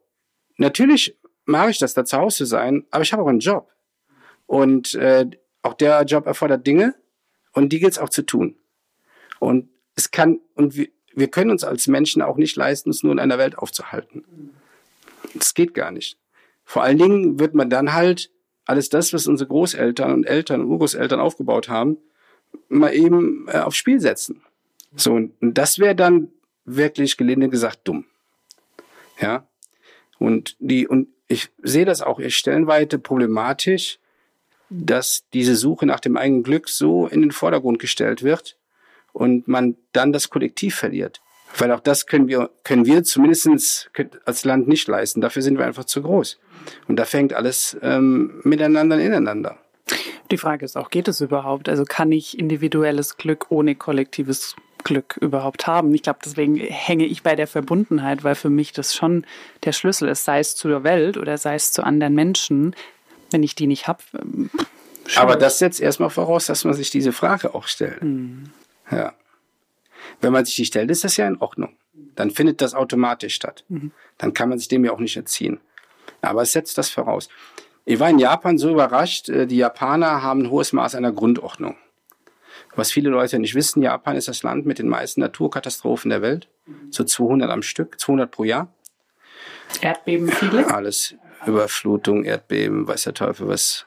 [0.57, 3.71] natürlich mache ich das, da zu Hause zu sein, aber ich habe auch einen Job.
[4.47, 5.27] Und äh,
[5.63, 6.95] auch der Job erfordert Dinge
[7.53, 8.57] und die gilt es auch zu tun.
[9.41, 13.13] Und es kann, und wir, wir können uns als Menschen auch nicht leisten, uns nur
[13.13, 14.25] in einer Welt aufzuhalten.
[15.35, 16.19] Das geht gar nicht.
[16.65, 18.31] Vor allen Dingen wird man dann halt
[18.65, 21.99] alles das, was unsere Großeltern und Eltern und Urgroßeltern aufgebaut haben,
[22.69, 24.43] mal eben äh, aufs Spiel setzen.
[24.95, 26.29] So, und das wäre dann
[26.65, 28.05] wirklich gelinde gesagt dumm.
[29.21, 29.47] Ja.
[30.19, 33.99] Und die, und ich sehe das auch stellenweise problematisch,
[34.71, 38.57] dass diese Suche nach dem eigenen Glück so in den Vordergrund gestellt wird
[39.13, 41.21] und man dann das Kollektiv verliert.
[41.59, 43.91] Weil auch das können wir, können wir zumindest
[44.25, 45.21] als Land nicht leisten.
[45.21, 46.39] Dafür sind wir einfach zu groß.
[46.89, 49.59] Und da fängt alles ähm, miteinander ineinander.
[50.31, 51.69] Die Frage ist auch, geht es überhaupt?
[51.69, 55.93] Also kann ich individuelles Glück ohne kollektives Glück überhaupt haben?
[55.95, 59.27] Ich glaube, deswegen hänge ich bei der Verbundenheit, weil für mich das schon
[59.65, 62.75] der Schlüssel ist, sei es zur Welt oder sei es zu anderen Menschen.
[63.31, 64.03] Wenn ich die nicht habe.
[64.19, 64.51] Ähm,
[65.17, 68.01] Aber das setzt erstmal voraus, dass man sich diese Frage auch stellt.
[68.01, 68.51] Hm.
[68.91, 69.15] Ja.
[70.21, 71.77] Wenn man sich die stellt, ist das ja in Ordnung.
[72.15, 73.65] Dann findet das automatisch statt.
[73.69, 73.93] Mhm.
[74.19, 75.61] Dann kann man sich dem ja auch nicht erziehen.
[76.21, 77.29] Aber es setzt das voraus.
[77.85, 81.77] Ich war in Japan so überrascht, äh, die Japaner haben ein hohes Maß einer Grundordnung.
[82.75, 86.49] Was viele Leute nicht wissen, Japan ist das Land mit den meisten Naturkatastrophen der Welt.
[86.91, 88.73] So 200 am Stück, 200 pro Jahr.
[89.81, 90.73] Erdbeben viele?
[90.73, 91.15] Alles.
[91.47, 93.87] Überflutung, Erdbeben, weiß der Teufel was.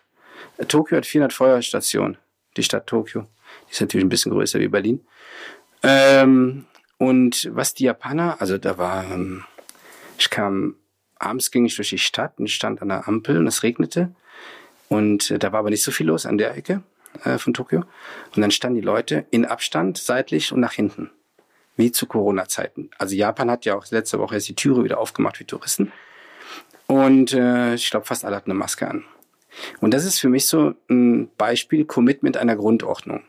[0.68, 2.18] Tokio hat 400 Feuerstationen.
[2.58, 3.28] Die Stadt Tokio.
[3.68, 5.06] Die ist natürlich ein bisschen größer wie Berlin.
[5.86, 6.66] Ähm,
[6.98, 9.44] und was die Japaner, also da war, ähm,
[10.18, 10.76] ich kam,
[11.18, 14.14] abends ging ich durch die Stadt und stand an der Ampel und es regnete.
[14.90, 16.82] Und äh, da war aber nicht so viel los an der Ecke
[17.24, 17.84] äh, von Tokio.
[18.36, 21.12] Und dann standen die Leute in Abstand, seitlich und nach hinten.
[21.78, 22.90] Wie zu Corona-Zeiten.
[22.98, 25.92] Also Japan hat ja auch letzte Woche erst die Türe wieder aufgemacht für Touristen.
[26.88, 29.04] Und äh, ich glaube, fast alle hatten eine Maske an.
[29.82, 33.24] Und das ist für mich so ein Beispiel Commitment einer Grundordnung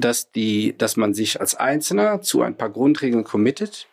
[0.00, 3.86] dass, die, dass man sich als Einzelner zu ein paar Grundregeln committet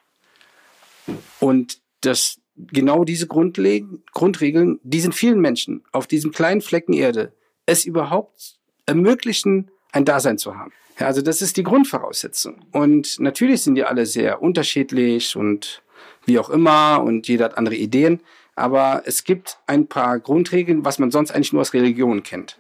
[1.40, 7.34] und dass genau diese Grundregeln diesen vielen Menschen auf diesem kleinen Flecken Erde
[7.66, 10.72] es überhaupt ermöglichen, ein Dasein zu haben.
[11.00, 12.66] Ja, also das ist die Grundvoraussetzung.
[12.72, 15.82] Und natürlich sind die alle sehr unterschiedlich und
[16.26, 18.22] wie auch immer und jeder hat andere Ideen.
[18.56, 22.60] Aber es gibt ein paar Grundregeln, was man sonst eigentlich nur aus Religion kennt.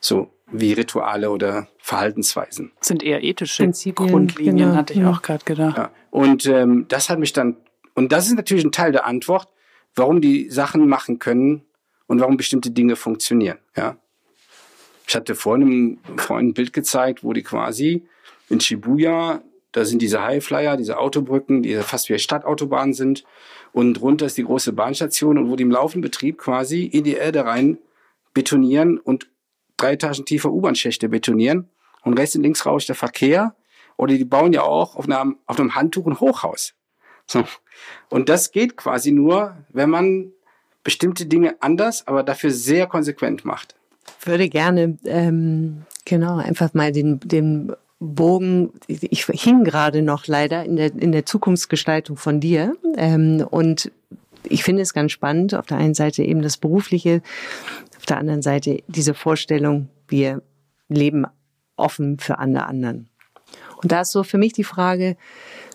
[0.00, 2.72] So wie Rituale oder Verhaltensweisen.
[2.78, 5.10] Das sind eher ethische Prinzipien, Grundlinien, genau, hatte ich ja.
[5.10, 5.76] auch gerade gedacht.
[5.76, 5.90] Ja.
[6.10, 7.56] Und ähm, das hat mich dann,
[7.94, 9.48] und das ist natürlich ein Teil der Antwort,
[9.94, 11.62] warum die Sachen machen können
[12.06, 13.58] und warum bestimmte Dinge funktionieren.
[13.76, 13.96] Ja.
[15.06, 18.06] Ich hatte vorhin einem Freund ein Bild gezeigt, wo die quasi
[18.48, 19.42] in Shibuya,
[19.72, 23.24] da sind diese Highflyer, diese Autobrücken, die fast wie Stadtautobahnen sind.
[23.72, 27.14] Und drunter ist die große Bahnstation und wo die im laufenden Betrieb quasi in die
[27.14, 27.78] Erde rein
[28.32, 29.28] betonieren und
[29.76, 31.68] drei Etagen tiefer U-Bahn-Schächte betonieren
[32.02, 33.54] und rechts und links rauscht der Verkehr.
[33.96, 36.74] Oder die bauen ja auch auf einem, auf einem Handtuch ein Hochhaus.
[37.26, 37.44] So.
[38.10, 40.32] Und das geht quasi nur, wenn man
[40.84, 43.74] bestimmte Dinge anders, aber dafür sehr konsequent macht.
[44.20, 50.64] Ich würde gerne ähm, genau einfach mal den, den Bogen, ich hing gerade noch leider
[50.64, 52.76] in der, in der Zukunftsgestaltung von dir.
[52.96, 53.90] Ähm, und
[54.44, 57.22] ich finde es ganz spannend, auf der einen Seite eben das Berufliche,
[58.06, 60.42] der anderen Seite diese Vorstellung, wir
[60.88, 61.26] leben
[61.76, 63.08] offen für alle anderen.
[63.82, 65.16] Und da ist so für mich die Frage,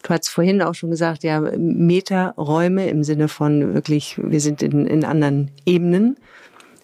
[0.04, 4.88] du hast vorhin auch schon gesagt, ja, Metaräume im Sinne von wirklich, wir sind in,
[4.88, 6.18] in anderen Ebenen.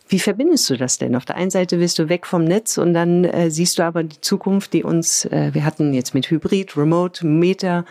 [0.10, 1.16] Wie verbindest du das denn?
[1.16, 4.04] Auf der einen Seite bist du weg vom Netz und dann äh, siehst du aber
[4.04, 7.84] die Zukunft, die uns, äh, wir hatten jetzt mit Hybrid, Remote, Meta,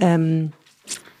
[0.00, 0.52] ähm,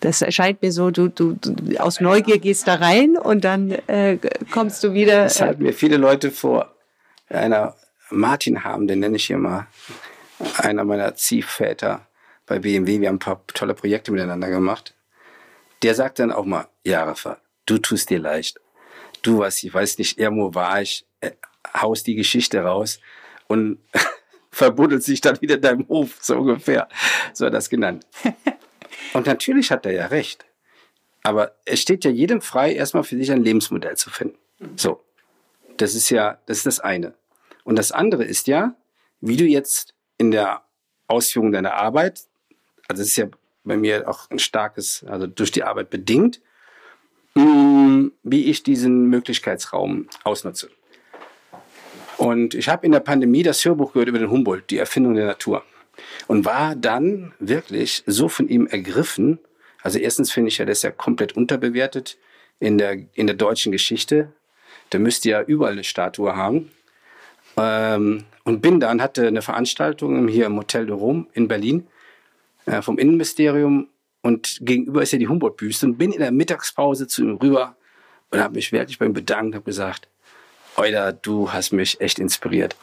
[0.00, 4.18] das erscheint mir so, du, du, du aus Neugier gehst da rein und dann äh,
[4.50, 5.24] kommst du wieder.
[5.24, 6.74] Das halten mir viele Leute vor.
[7.28, 7.76] Einer
[8.10, 9.66] Martin haben, den nenne ich hier mal,
[10.56, 12.06] einer meiner Ziehväter
[12.46, 13.00] bei BMW.
[13.00, 14.94] Wir haben ein paar tolle Projekte miteinander gemacht.
[15.82, 18.58] Der sagt dann auch mal, ja, Rafa, du tust dir leicht
[19.22, 21.32] du was, ich weiß nicht, irgendwo war ich, äh,
[21.74, 23.00] haust die Geschichte raus
[23.46, 23.78] und
[24.50, 26.88] verbuddelt sich dann wieder in deinem Hof, so ungefähr.
[27.32, 28.06] So hat er das genannt.
[29.12, 30.46] und natürlich hat er ja recht.
[31.22, 34.38] Aber es steht ja jedem frei, erstmal für sich ein Lebensmodell zu finden.
[34.76, 35.02] So.
[35.76, 37.14] Das ist ja, das ist das eine.
[37.64, 38.74] Und das andere ist ja,
[39.20, 40.62] wie du jetzt in der
[41.06, 42.22] Ausführung deiner Arbeit,
[42.88, 43.26] also das ist ja
[43.64, 46.40] bei mir auch ein starkes, also durch die Arbeit bedingt,
[47.34, 50.70] Mm, wie ich diesen Möglichkeitsraum ausnutze.
[52.16, 55.26] Und ich habe in der Pandemie das Hörbuch gehört über den Humboldt, die Erfindung der
[55.26, 55.62] Natur.
[56.26, 59.38] Und war dann wirklich so von ihm ergriffen.
[59.82, 62.18] Also erstens finde ich ja, das ist ja komplett unterbewertet
[62.58, 64.32] in der, in der deutschen Geschichte.
[64.92, 66.70] Der müsste ja überall eine Statue haben.
[67.56, 71.86] Ähm, und bin dann, hatte eine Veranstaltung hier im Hotel de Rome in Berlin
[72.66, 73.88] äh, vom Innenministerium
[74.22, 77.76] und gegenüber ist ja die Humboldt-Büste und bin in der Mittagspause zu ihm rüber
[78.30, 80.08] und habe mich wirklich beim Bedanken habe gesagt,
[80.76, 82.76] Euler, du hast mich echt inspiriert.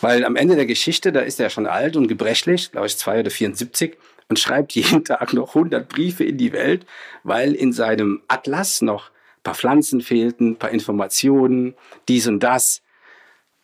[0.00, 3.20] Weil am Ende der Geschichte, da ist er schon alt und gebrechlich, glaube ich zwei
[3.20, 3.96] oder 74
[4.28, 6.86] und schreibt jeden Tag noch 100 Briefe in die Welt,
[7.22, 9.10] weil in seinem Atlas noch
[9.42, 11.74] paar Pflanzen fehlten, paar Informationen,
[12.08, 12.82] dies und das.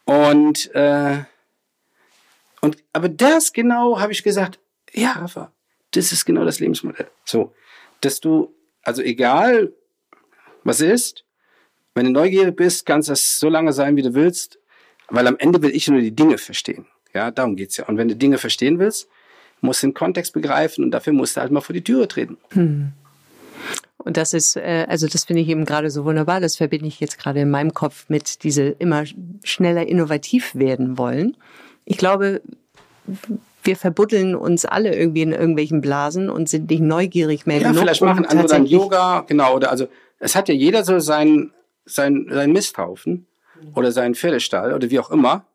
[0.04, 1.24] Und, äh,
[2.60, 4.60] und aber das genau habe ich gesagt,
[4.92, 5.50] ja, Rafa,
[5.90, 7.08] das ist genau das Lebensmodell.
[7.24, 7.52] So,
[8.00, 9.72] dass du, also egal,
[10.62, 11.24] was ist,
[11.94, 14.58] wenn du neugierig bist, kannst das so lange sein, wie du willst,
[15.12, 16.86] weil am Ende will ich nur die Dinge verstehen.
[17.14, 17.86] Ja, darum geht's ja.
[17.86, 19.08] Und wenn du Dinge verstehen willst,
[19.60, 22.38] musst du den Kontext begreifen und dafür musst du halt mal vor die Türe treten.
[22.50, 22.92] Hm.
[23.98, 26.40] Und das ist, äh, also das finde ich eben gerade so wunderbar.
[26.40, 29.04] Das verbinde ich jetzt gerade in meinem Kopf mit diese immer
[29.44, 31.36] schneller innovativ werden wollen.
[31.84, 32.40] Ich glaube,
[33.62, 37.82] wir verbuddeln uns alle irgendwie in irgendwelchen Blasen und sind nicht neugierig mehr ja, genug.
[37.82, 39.54] Vielleicht machen andere dann Yoga, genau.
[39.54, 39.86] Oder also
[40.18, 41.52] es hat ja jeder so sein,
[41.84, 43.26] sein, sein Misthaufen
[43.74, 45.46] oder seinen Pferdestall oder wie auch immer.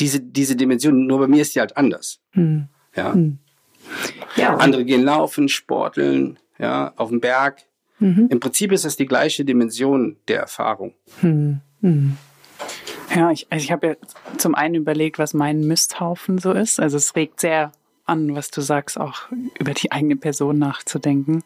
[0.00, 2.20] Diese, diese Dimension, nur bei mir ist die halt anders.
[2.32, 2.68] Hm.
[2.94, 3.12] Ja.
[3.12, 3.38] Hm.
[4.36, 4.56] ja.
[4.56, 7.62] Andere gehen laufen, sporteln, ja, auf dem Berg.
[7.98, 8.28] Mhm.
[8.30, 10.94] Im Prinzip ist es die gleiche Dimension der Erfahrung.
[11.20, 11.60] Hm.
[11.80, 12.16] hm.
[13.14, 13.96] Ja, ich, also ich habe ja
[14.36, 16.78] zum einen überlegt, was mein Misthaufen so ist.
[16.78, 17.72] Also es regt sehr
[18.04, 19.22] an, was du sagst, auch
[19.58, 21.42] über die eigene Person nachzudenken.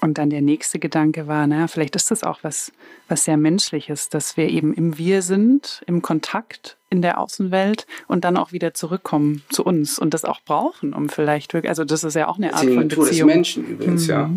[0.00, 2.72] Und dann der nächste Gedanke war, naja, vielleicht ist das auch was,
[3.08, 8.24] was sehr Menschliches, dass wir eben im Wir sind, im Kontakt in der Außenwelt und
[8.24, 12.02] dann auch wieder zurückkommen zu uns und das auch brauchen, um vielleicht wirklich, also das
[12.02, 13.06] ist ja auch eine Art von Beziehung.
[13.06, 14.10] des Menschen übrigens, mhm.
[14.10, 14.30] ja.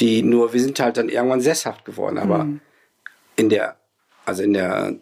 [0.00, 2.60] Die nur, wir sind halt dann irgendwann sesshaft geworden, aber mhm.
[3.36, 3.76] in der,
[4.24, 4.96] also in der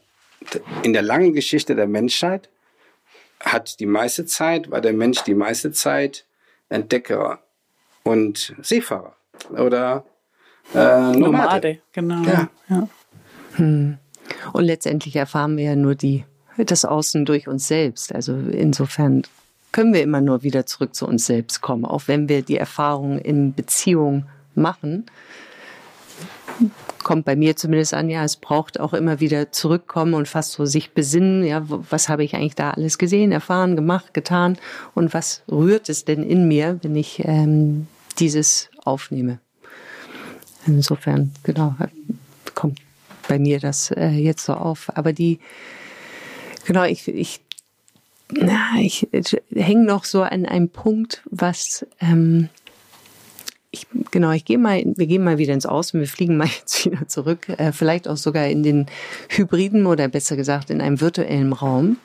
[0.83, 2.49] in der langen Geschichte der Menschheit
[3.41, 6.27] hat die meiste Zeit, war der Mensch die meiste Zeit
[6.69, 7.41] Entdecker
[8.03, 9.17] und Seefahrer
[9.51, 10.05] oder
[10.75, 11.19] äh, Nomade.
[11.19, 11.79] Nomade.
[11.93, 12.23] genau.
[12.23, 12.49] Ja.
[12.69, 12.89] ja.
[13.55, 13.99] Hm.
[14.53, 16.25] Und letztendlich erfahren wir ja nur die,
[16.57, 18.15] das Außen durch uns selbst.
[18.15, 19.23] Also insofern
[19.73, 23.19] können wir immer nur wieder zurück zu uns selbst kommen, auch wenn wir die Erfahrung
[23.19, 25.07] in Beziehung machen
[27.03, 30.67] kommt bei mir zumindest an, ja, es braucht auch immer wieder zurückkommen und fast so
[30.67, 34.59] sich besinnen, ja, was habe ich eigentlich da alles gesehen, erfahren, gemacht, getan
[34.95, 37.87] und was rührt es denn in mir, wenn ich ähm,
[38.19, 39.41] dieses aufnehme.
[40.67, 41.75] Insofern, genau,
[42.55, 42.79] kommt
[43.29, 44.91] bei mir das äh, jetzt so auf.
[44.95, 45.41] Aber die,
[46.65, 47.41] genau, ich, ich,
[48.79, 49.09] ich
[49.55, 52.49] hänge noch so an einem Punkt, was ähm,
[53.71, 56.85] ich, genau, ich gehe mal, wir gehen mal wieder ins Außen, wir fliegen mal jetzt
[56.85, 58.87] wieder zurück, äh, vielleicht auch sogar in den
[59.29, 61.97] Hybriden oder besser gesagt in einem virtuellen Raum.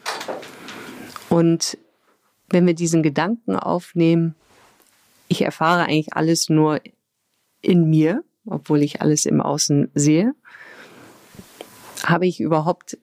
[1.30, 1.78] Und
[2.50, 4.36] wenn wir diesen Gedanken aufnehmen,
[5.28, 6.80] ich erfahre eigentlich alles nur
[7.62, 10.34] in mir, obwohl ich alles im Außen sehe,
[12.04, 12.98] habe ich überhaupt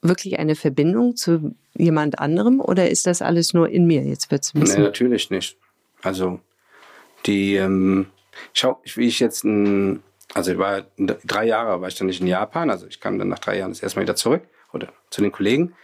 [0.00, 4.02] wirklich eine Verbindung zu jemand anderem oder ist das alles nur in mir?
[4.02, 4.80] Jetzt wird's ein bisschen.
[4.80, 5.56] Nee, natürlich nicht.
[6.02, 6.40] Also
[7.26, 8.06] die, ähm,
[8.52, 10.02] schau, wie ich jetzt ein,
[10.34, 13.28] also ich war drei Jahre war ich dann nicht in Japan, also ich kam dann
[13.28, 14.42] nach drei Jahren das erste Mal wieder zurück
[14.72, 15.74] oder zu den Kollegen.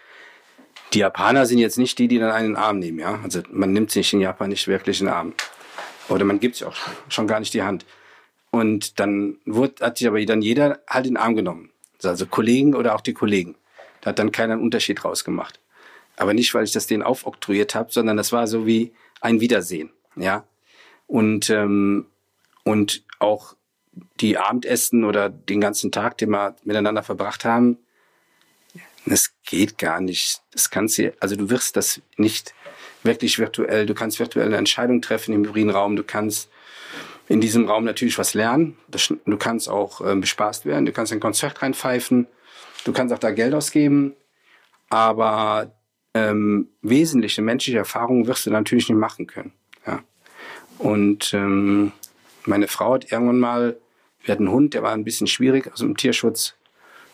[0.93, 3.18] Die Japaner sind jetzt nicht die, die dann einen Arm nehmen, ja.
[3.22, 5.32] Also man nimmt sich in Japan nicht wirklich in den Arm.
[6.09, 6.77] Oder man gibt sich auch
[7.09, 7.85] schon gar nicht die Hand.
[8.51, 11.71] Und dann wurde, hat sich aber dann jeder halt in den Arm genommen.
[12.03, 13.57] Also Kollegen oder auch die Kollegen.
[14.01, 15.61] Da hat dann keiner einen Unterschied rausgemacht.
[16.17, 19.91] Aber nicht, weil ich das denen aufoktroyiert habe, sondern das war so wie ein Wiedersehen,
[20.17, 20.45] ja.
[21.07, 22.07] Und ähm,
[22.63, 23.57] und auch
[24.21, 27.79] die Abendessen oder den ganzen Tag, den wir miteinander verbracht haben,
[29.07, 30.41] das geht gar nicht.
[30.53, 32.55] Das kannst du, also du wirst das nicht
[33.05, 33.87] wirklich virtuell.
[33.87, 35.97] Du kannst virtuelle Entscheidungen treffen im hybriden Raum.
[35.97, 36.51] Du kannst
[37.29, 38.77] in diesem Raum natürlich was lernen.
[39.25, 40.87] Du kannst auch äh, bespaßt werden.
[40.87, 42.27] Du kannst ein Konzert reinpfeifen.
[42.85, 44.15] Du kannst auch da Geld ausgeben.
[44.91, 45.73] Aber
[46.15, 49.53] ähm, wesentliche menschliche Erfahrungen wirst du natürlich nicht machen können.
[49.87, 50.03] Ja.
[50.79, 51.93] Und ähm,
[52.45, 53.77] meine Frau hat irgendwann mal,
[54.23, 56.55] wir hatten einen Hund, der war ein bisschen schwierig aus dem Tierschutz.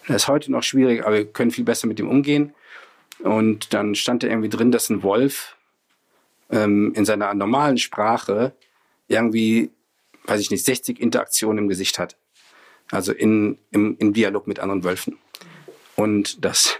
[0.09, 2.55] Der ist heute noch schwierig, aber wir können viel besser mit ihm umgehen.
[3.21, 5.57] Und dann stand da irgendwie drin, dass ein Wolf
[6.51, 8.53] ähm, in seiner normalen Sprache
[9.09, 9.71] irgendwie,
[10.25, 12.17] weiß ich nicht, 60 Interaktionen im Gesicht hat.
[12.91, 15.19] Also in, im, im Dialog mit anderen Wölfen.
[15.97, 16.79] Und das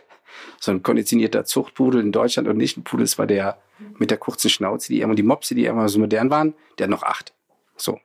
[0.61, 3.59] so ein konditionierter Zuchtpudel in Deutschland und nicht ein Pudel, das war der
[3.99, 6.91] mit der kurzen Schnauze, die immer die Mopse, die immer so modern waren, der hat
[6.91, 7.33] noch acht.
[7.77, 7.99] So.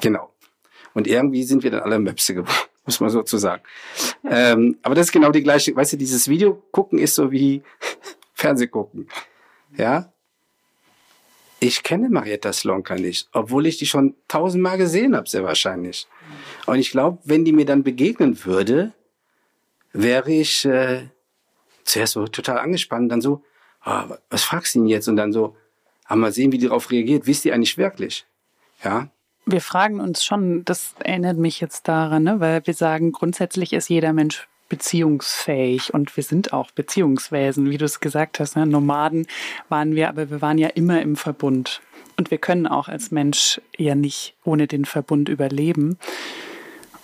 [0.00, 0.32] Genau.
[0.94, 3.62] Und irgendwie sind wir dann alle Möpse geworden, muss man so zu sagen.
[4.28, 7.62] Ähm, aber das ist genau die gleiche, weißt du, dieses Video gucken ist so wie
[8.34, 9.08] Fernseh gucken.
[9.76, 10.12] Ja?
[11.64, 16.06] Ich kenne Marietta Slonka nicht, obwohl ich die schon tausendmal gesehen habe, sehr wahrscheinlich.
[16.66, 18.92] Und ich glaube, wenn die mir dann begegnen würde,
[19.94, 21.08] wäre ich äh,
[21.82, 23.42] zuerst so total angespannt, dann so,
[23.86, 25.08] oh, was fragst du ihn jetzt?
[25.08, 25.56] Und dann so,
[26.04, 27.26] ah, mal sehen, wie die darauf reagiert.
[27.26, 28.26] Wisst ihr eigentlich wirklich?
[28.82, 29.08] Ja.
[29.46, 32.40] Wir fragen uns schon, das erinnert mich jetzt daran, ne?
[32.40, 37.84] weil wir sagen, grundsätzlich ist jeder Mensch beziehungsfähig und wir sind auch Beziehungswesen, wie du
[37.84, 38.56] es gesagt hast.
[38.56, 38.66] Ne?
[38.66, 39.26] Nomaden
[39.68, 41.80] waren wir, aber wir waren ja immer im Verbund.
[42.16, 45.98] Und wir können auch als Mensch ja nicht ohne den Verbund überleben.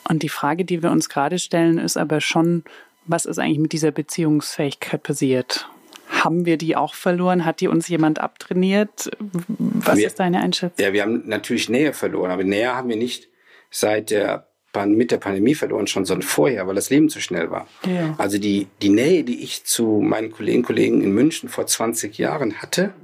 [0.08, 2.64] Und die Frage, die wir uns gerade stellen, ist aber schon,
[3.06, 5.68] was ist eigentlich mit dieser Beziehungsfähigkeit passiert?
[6.08, 7.44] Haben wir die auch verloren?
[7.44, 9.10] Hat die uns jemand abtrainiert?
[9.18, 10.84] Was wir, ist deine Einschätzung?
[10.84, 13.28] Ja, wir haben natürlich Nähe verloren, aber Nähe haben wir nicht
[13.70, 17.66] seit der mit der Pandemie verloren, schon sondern vorher, weil das Leben zu schnell war.
[17.84, 18.14] Ja.
[18.18, 22.16] Also die, die Nähe, die ich zu meinen Kolleginnen und Kollegen in München vor 20
[22.18, 22.94] Jahren hatte,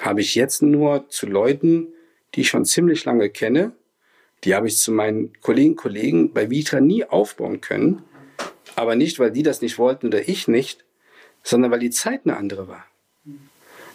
[0.00, 1.88] habe ich jetzt nur zu Leuten,
[2.34, 3.72] die ich schon ziemlich lange kenne.
[4.44, 8.02] Die habe ich zu meinen Kolleginnen und Kollegen bei Vitra nie aufbauen können.
[8.74, 10.84] Aber nicht, weil die das nicht wollten oder ich nicht,
[11.42, 12.84] sondern weil die Zeit eine andere war.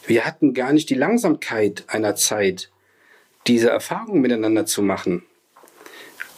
[0.08, 2.72] Wir hatten gar nicht die Langsamkeit einer Zeit,
[3.48, 5.24] diese Erfahrungen miteinander zu machen.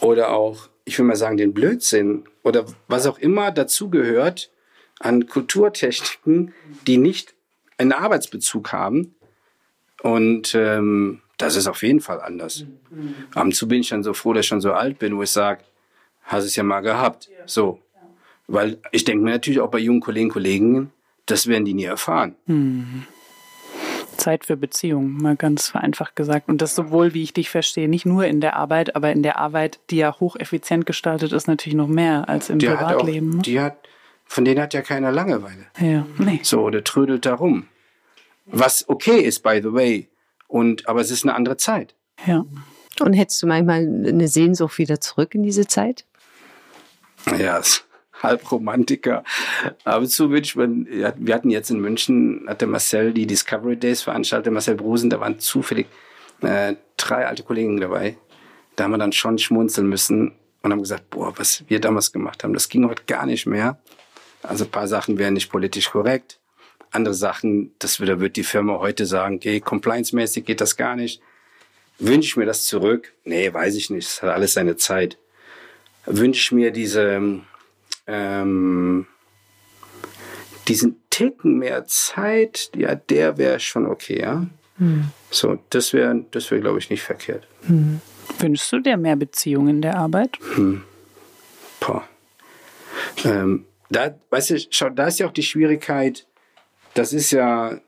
[0.00, 4.50] Oder auch, ich will mal sagen, den Blödsinn oder was auch immer dazugehört
[5.00, 6.52] an Kulturtechniken,
[6.86, 7.34] die nicht
[7.78, 9.14] einen Arbeitsbezug haben.
[10.02, 12.64] Und ähm, das ist auf jeden Fall anders.
[13.34, 15.22] Ab und zu bin ich dann so froh, dass ich schon so alt bin, wo
[15.22, 15.64] ich sage,
[16.22, 17.30] hast es ja mal gehabt.
[17.46, 17.80] So.
[18.46, 20.92] Weil ich denke mir natürlich auch bei jungen Kollegen, Kollegen,
[21.26, 22.36] das werden die nie erfahren.
[22.46, 23.06] Hm.
[24.16, 26.48] Zeit für Beziehungen, mal ganz vereinfacht gesagt.
[26.48, 29.38] Und das sowohl, wie ich dich verstehe, nicht nur in der Arbeit, aber in der
[29.38, 33.32] Arbeit, die ja hocheffizient gestaltet ist, natürlich noch mehr als im die Privatleben.
[33.32, 33.76] Hat auch, die hat,
[34.24, 35.66] von denen hat ja keiner Langeweile.
[35.78, 36.40] Ja, nee.
[36.42, 37.68] So, der trödelt da rum.
[38.46, 40.08] Was okay ist, by the way.
[40.46, 41.94] Und, aber es ist eine andere Zeit.
[42.26, 42.44] Ja.
[43.00, 46.04] Und hättest du manchmal eine Sehnsucht wieder zurück in diese Zeit?
[47.38, 47.60] Ja,
[48.22, 49.24] Halbromantiker.
[49.84, 54.52] Aber zu wünscht man, wir hatten jetzt in München, hatte Marcel die Discovery Days veranstaltet,
[54.52, 55.86] Marcel Brusen, da waren zufällig
[56.42, 58.16] äh, drei alte Kollegen dabei.
[58.76, 62.42] Da haben wir dann schon schmunzeln müssen und haben gesagt, boah, was wir damals gemacht
[62.42, 63.78] haben, das ging heute gar nicht mehr.
[64.42, 66.38] Also ein paar Sachen wären nicht politisch korrekt.
[66.90, 71.20] Andere Sachen, das würde, wird die Firma heute sagen, okay, compliance-mäßig geht das gar nicht.
[71.98, 73.12] Wünsche ich mir das zurück?
[73.24, 74.06] Nee, weiß ich nicht.
[74.06, 75.18] Es hat alles seine Zeit.
[76.06, 77.40] Wünsche ich mir diese,
[78.06, 79.06] ähm,
[80.68, 84.46] diesen Ticken mehr Zeit, ja, der wäre schon okay, ja.
[84.78, 85.10] Hm.
[85.30, 87.46] So, das wäre, das wäre, glaube ich, nicht verkehrt.
[87.66, 88.00] Hm.
[88.38, 90.38] Wünschst du dir mehr Beziehungen in der Arbeit?
[90.54, 90.82] Hm.
[91.80, 92.08] Boah.
[93.24, 96.26] Ähm, da, weißt du, schau, da ist ja auch die Schwierigkeit,
[96.94, 97.78] das ist ja,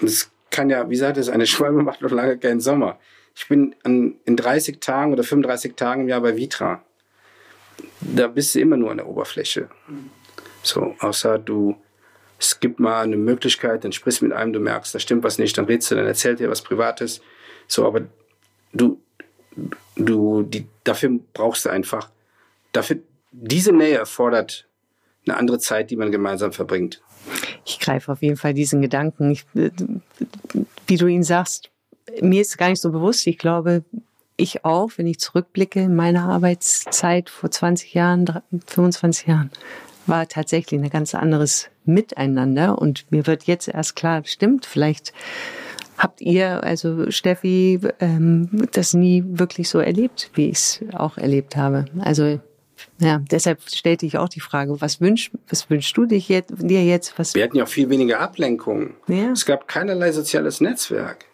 [0.00, 2.98] das kann ja, wie sagt es, eine Schwalbe macht noch lange keinen Sommer.
[3.34, 6.84] Ich bin an, in 30 Tagen oder 35 Tagen im Jahr bei Vitra
[8.00, 9.68] da bist du immer nur an der Oberfläche.
[10.62, 11.76] So, außer du
[12.38, 15.38] Es gibt mal eine Möglichkeit, dann sprichst du mit einem, du merkst, da stimmt was
[15.38, 17.20] nicht, dann redest du, dann erzählt dir was Privates.
[17.68, 18.02] So, aber
[18.72, 19.00] du,
[19.96, 22.10] du, die, dafür brauchst du einfach,
[22.72, 22.98] dafür,
[23.32, 24.66] diese Nähe erfordert
[25.26, 27.00] eine andere Zeit, die man gemeinsam verbringt.
[27.64, 29.30] Ich greife auf jeden Fall diesen Gedanken.
[29.30, 29.46] Ich,
[30.86, 31.70] wie du ihn sagst,
[32.20, 33.26] mir ist gar nicht so bewusst.
[33.26, 33.84] Ich glaube,
[34.36, 39.50] ich auch, wenn ich zurückblicke in meine Arbeitszeit vor 20 Jahren, 25 Jahren,
[40.06, 42.78] war tatsächlich ein ganz anderes Miteinander.
[42.78, 45.12] Und mir wird jetzt erst klar, stimmt, vielleicht
[45.96, 51.56] habt ihr, also Steffi, ähm, das nie wirklich so erlebt, wie ich es auch erlebt
[51.56, 51.86] habe.
[52.00, 52.40] Also
[52.98, 56.84] ja, deshalb stellte ich auch die Frage, was wünschst, was wünschst du dich jetzt, dir
[56.84, 57.18] jetzt?
[57.18, 58.94] Was Wir hatten ja auch viel weniger Ablenkungen.
[59.06, 59.30] Ja.
[59.30, 61.26] Es gab keinerlei soziales Netzwerk.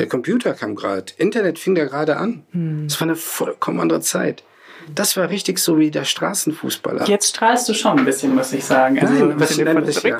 [0.00, 2.42] Der Computer kam gerade, Internet fing da gerade an.
[2.52, 2.86] Hm.
[2.86, 3.00] Es hm.
[3.00, 4.42] war eine vollkommen andere Zeit.
[4.94, 7.06] Das war richtig so wie der Straßenfußballer.
[7.06, 8.98] Jetzt strahlst du schon ein bisschen, muss ich sagen.
[8.98, 10.18] Also Nein, was, nein, was, ja.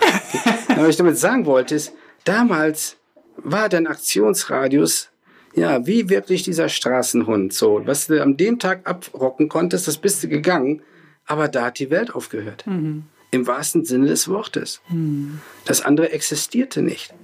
[0.76, 1.92] was ich damit sagen wollte, ist,
[2.24, 2.96] damals
[3.36, 5.08] war dein Aktionsradius
[5.54, 7.52] ja, wie wirklich dieser Straßenhund.
[7.52, 10.82] So, was du an dem Tag abrocken konntest, das bist du gegangen.
[11.26, 12.66] Aber da hat die Welt aufgehört.
[12.66, 13.04] Mhm.
[13.30, 14.80] Im wahrsten Sinne des Wortes.
[14.88, 15.40] Mhm.
[15.64, 17.14] Das andere existierte nicht.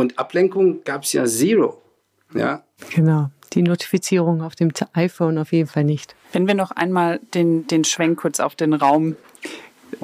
[0.00, 1.80] Und Ablenkung gab es ja zero.
[2.34, 2.62] Ja.
[2.94, 3.30] Genau.
[3.52, 6.14] Die Notifizierung auf dem iPhone auf jeden Fall nicht.
[6.32, 9.16] Wenn wir noch einmal den, den Schwenk kurz auf den Raum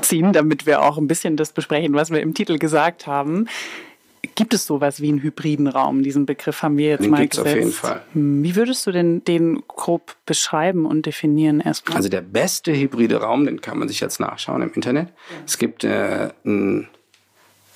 [0.03, 3.47] ziehen, damit wir auch ein bisschen das besprechen, was wir im Titel gesagt haben.
[4.35, 6.03] Gibt es sowas wie einen hybriden Raum?
[6.03, 7.55] Diesen Begriff haben wir jetzt den mal gibt's gesetzt.
[7.55, 8.03] auf jeden Fall.
[8.13, 11.97] Hm, wie würdest du denn den grob beschreiben und definieren erstmal?
[11.97, 15.09] Also der beste hybride Raum, den kann man sich jetzt nachschauen im Internet.
[15.09, 15.37] Ja.
[15.47, 16.89] Es gibt äh, ein,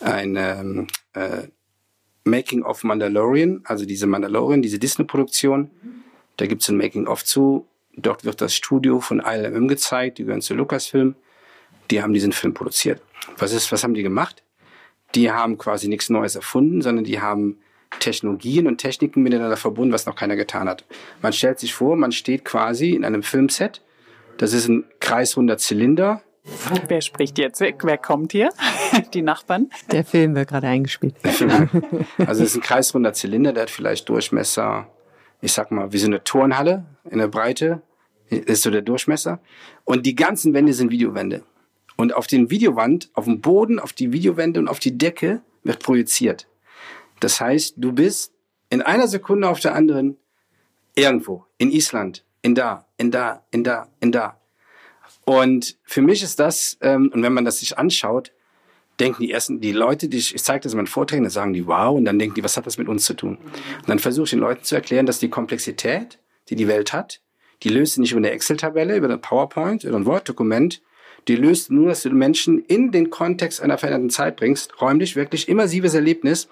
[0.01, 1.43] eine äh,
[2.25, 5.71] Making of Mandalorian, also diese Mandalorian, diese Disney-Produktion.
[6.37, 7.67] Da gibt es ein Making of zu.
[7.97, 11.15] Dort wird das Studio von ILM gezeigt, die gehören zu Lucasfilm.
[11.91, 13.03] Die haben diesen Film produziert.
[13.39, 14.43] Was ist, was haben die gemacht?
[15.15, 17.59] Die haben quasi nichts Neues erfunden, sondern die haben
[17.99, 20.85] Technologien und Techniken miteinander verbunden, was noch keiner getan hat.
[21.21, 23.83] Man stellt sich vor, man steht quasi in einem Filmset.
[24.37, 26.23] Das ist ein kreisrunder Zylinder
[26.89, 27.61] Wer spricht jetzt?
[27.61, 28.51] Wer kommt hier?
[29.15, 29.71] Die Nachbarn?
[29.93, 31.15] Der Film wird gerade eingespielt.
[32.27, 34.87] Also es ist ein kreisrunder Zylinder, der hat vielleicht Durchmesser,
[35.41, 37.83] ich sag mal, wie so eine Turnhalle in der Breite.
[38.31, 39.41] Das ist so der Durchmesser.
[39.85, 41.43] Und die ganzen Wände sind Videowände.
[41.97, 45.81] Und auf den Videowand, auf dem Boden, auf die Videowände und auf die Decke wird
[45.81, 46.47] projiziert.
[47.21, 48.33] Das heißt, du bist
[48.71, 50.17] in einer Sekunde auf der anderen
[50.95, 51.45] irgendwo.
[51.59, 54.40] In Island, in da, in da, in da, in da.
[55.31, 58.33] Und für mich ist das, ähm, und wenn man das sich anschaut,
[58.99, 61.53] denken die ersten, die Leute, die ich, ich zeige das in meinen Vorträgen, dann sagen
[61.53, 63.37] die wow, und dann denken die, was hat das mit uns zu tun?
[63.37, 66.19] Und dann versuche ich den Leuten zu erklären, dass die Komplexität,
[66.49, 67.21] die die Welt hat,
[67.63, 70.83] die löst sie nicht über eine Excel-Tabelle, über eine PowerPoint, über ein Word-Dokument,
[71.29, 75.49] die löst nur, dass du Menschen in den Kontext einer veränderten Zeit bringst, räumlich, wirklich
[75.49, 76.49] immersives Erlebnis.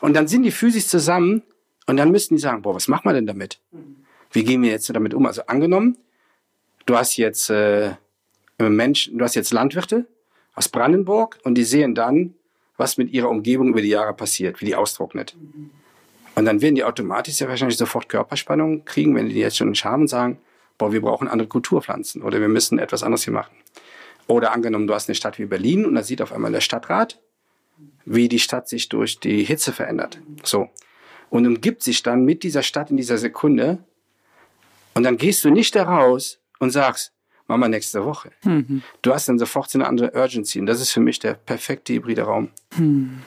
[0.00, 1.44] Und dann sind die physisch zusammen
[1.86, 3.60] und dann müssten die sagen, boah, was machen wir denn damit?
[4.32, 5.26] Wie gehen wir jetzt damit um?
[5.26, 5.96] Also angenommen,
[6.86, 7.92] du hast jetzt äh,
[8.58, 10.06] Menschen, du hast jetzt Landwirte
[10.54, 12.34] aus Brandenburg und die sehen dann,
[12.76, 15.36] was mit ihrer Umgebung über die Jahre passiert, wie die austrocknet.
[16.34, 20.02] Und dann werden die automatisch ja wahrscheinlich sofort Körperspannung kriegen, wenn die jetzt schon haben
[20.02, 20.38] und sagen,
[20.78, 23.54] boah, wir brauchen andere Kulturpflanzen oder wir müssen etwas anderes hier machen.
[24.26, 27.20] Oder angenommen, du hast eine Stadt wie Berlin und da sieht auf einmal der Stadtrat,
[28.04, 30.20] wie die Stadt sich durch die Hitze verändert.
[30.42, 30.70] So.
[31.28, 33.78] Und umgibt sich dann mit dieser Stadt in dieser Sekunde.
[34.94, 37.12] Und dann gehst du nicht da raus und sagst,
[37.48, 38.30] wir nächste Woche.
[38.44, 38.82] Mhm.
[39.02, 41.92] Du hast dann sofort so eine andere Urgency und das ist für mich der perfekte
[41.92, 42.50] hybride Raum.
[42.76, 43.22] Mhm.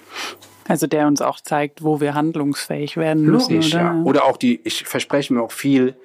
[0.67, 3.55] Also der uns auch zeigt, wo wir handlungsfähig werden müssen.
[3.55, 3.83] Logisch, oder?
[3.83, 4.01] Ja.
[4.03, 5.95] Oder auch die, ich verspreche mir auch viel,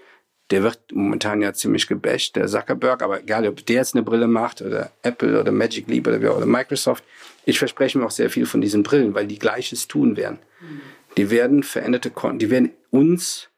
[0.51, 4.26] der wird momentan ja ziemlich gebasht, der Zuckerberg, aber egal, ob der jetzt eine Brille
[4.26, 7.05] macht oder Apple oder Magic Leap oder, wer, oder Microsoft,
[7.45, 10.39] ich verspreche mir auch sehr viel von diesen Brillen, weil die Gleiches tun werden.
[10.61, 10.81] Mhm.
[11.16, 13.49] Die werden veränderte, die werden uns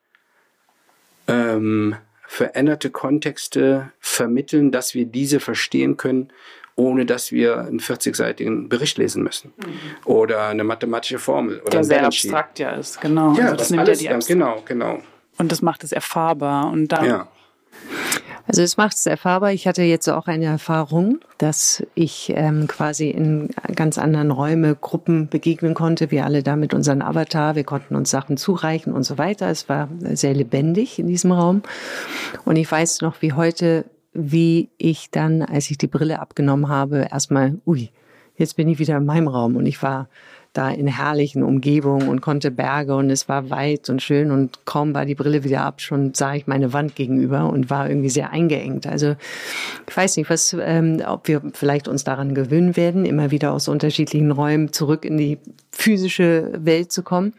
[1.28, 1.96] ähm,
[2.30, 6.28] veränderte Kontexte vermitteln, dass wir diese verstehen können,
[6.76, 9.52] ohne dass wir einen 40-seitigen Bericht lesen müssen.
[9.56, 9.72] Mhm.
[10.04, 11.58] Oder eine mathematische Formel.
[11.62, 13.34] Oder Der sehr abstrakt ja ist, genau.
[13.34, 15.00] Ja, also das nimmt alles, ja die genau, genau.
[15.38, 16.70] Und das macht es erfahrbar.
[16.70, 17.28] Und dann ja.
[18.50, 19.52] Also es macht es erfahrbar.
[19.52, 25.28] Ich hatte jetzt auch eine Erfahrung, dass ich ähm, quasi in ganz anderen Räume Gruppen
[25.28, 26.10] begegnen konnte.
[26.10, 29.48] Wir alle da mit unseren Avatar, wir konnten uns Sachen zureichen und so weiter.
[29.50, 31.62] Es war sehr lebendig in diesem Raum.
[32.44, 33.84] Und ich weiß noch wie heute,
[34.14, 37.90] wie ich dann, als ich die Brille abgenommen habe, erstmal, ui,
[38.34, 39.54] jetzt bin ich wieder in meinem Raum.
[39.54, 40.08] Und ich war
[40.52, 44.94] da in herrlichen Umgebungen und konnte Berge und es war weit und schön und kaum
[44.94, 48.30] war die Brille wieder ab, schon sah ich meine Wand gegenüber und war irgendwie sehr
[48.30, 48.86] eingeengt.
[48.86, 49.14] Also
[49.88, 53.68] ich weiß nicht, was, ähm, ob wir vielleicht uns daran gewöhnen werden, immer wieder aus
[53.68, 55.38] unterschiedlichen Räumen zurück in die
[55.70, 57.32] physische Welt zu kommen.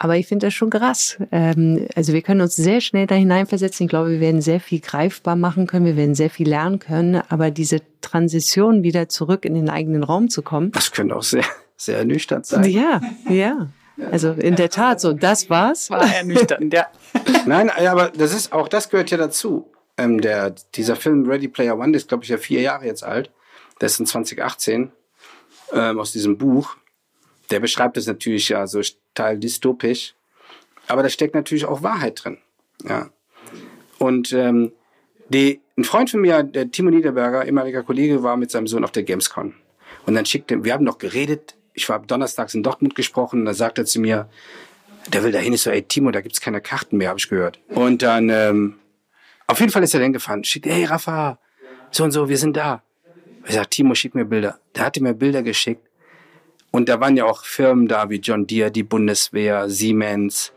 [0.00, 1.18] Aber ich finde das schon krass.
[1.32, 3.84] Ähm, also wir können uns sehr schnell da hineinversetzen.
[3.84, 5.86] Ich glaube, wir werden sehr viel greifbar machen können.
[5.86, 7.20] Wir werden sehr viel lernen können.
[7.28, 10.70] Aber diese Transition wieder zurück in den eigenen Raum zu kommen.
[10.70, 11.44] Das könnte auch sehr,
[11.78, 12.64] sehr ernüchternd sein.
[12.64, 13.00] Ja,
[13.30, 13.68] ja.
[14.12, 15.90] Also in der Tat, so das war's.
[15.90, 16.86] War ernüchternd, ja.
[17.46, 19.70] Nein, aber das ist auch, das gehört ja dazu.
[19.96, 23.02] Ähm, der, dieser Film Ready Player One, der ist, glaube ich, ja vier Jahre jetzt
[23.02, 23.30] alt.
[23.80, 24.92] Der ist in 2018
[25.72, 26.76] ähm, aus diesem Buch.
[27.50, 28.80] Der beschreibt es natürlich ja so
[29.14, 30.14] teil dystopisch.
[30.86, 32.38] Aber da steckt natürlich auch Wahrheit drin.
[32.88, 33.10] Ja.
[33.98, 34.72] Und ähm,
[35.28, 38.92] die, ein Freund von mir, der Timo Niederberger, ehemaliger Kollege, war mit seinem Sohn auf
[38.92, 39.54] der Gamescom.
[40.06, 43.54] Und dann schickte, wir haben noch geredet, ich war donnerstags in Dortmund gesprochen, und dann
[43.54, 44.28] sagt er zu mir,
[45.12, 47.60] der will dahin, ich so, ey Timo, da gibt's keine Karten mehr, habe ich gehört.
[47.68, 48.74] Und dann, ähm,
[49.46, 51.38] auf jeden Fall ist er dann gefahren, schickt, hey Rafa,
[51.90, 52.82] so und so, wir sind da.
[53.46, 54.58] Ich sag, Timo, schick mir Bilder.
[54.74, 55.86] Der hatte mir Bilder geschickt.
[56.70, 60.52] Und da waren ja auch Firmen da wie John Deere, die Bundeswehr, Siemens,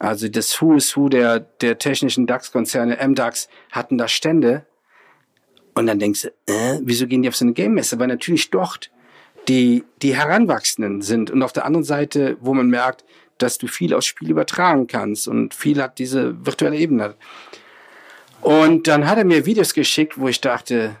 [0.00, 4.66] also das Who is Who der, der technischen DAX-Konzerne, MDAX, hatten da Stände.
[5.74, 8.00] Und dann denkst du, äh, wieso gehen die auf so eine Game-Messe?
[8.00, 8.90] Weil natürlich dort
[9.48, 11.30] die, die Heranwachsenden sind.
[11.30, 13.04] Und auf der anderen Seite, wo man merkt,
[13.38, 17.14] dass du viel aus Spiel übertragen kannst und viel hat diese virtuelle Ebene.
[18.40, 20.96] Und dann hat er mir Videos geschickt, wo ich dachte,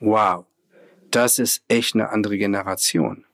[0.00, 0.44] wow,
[1.10, 3.24] das ist echt eine andere Generation.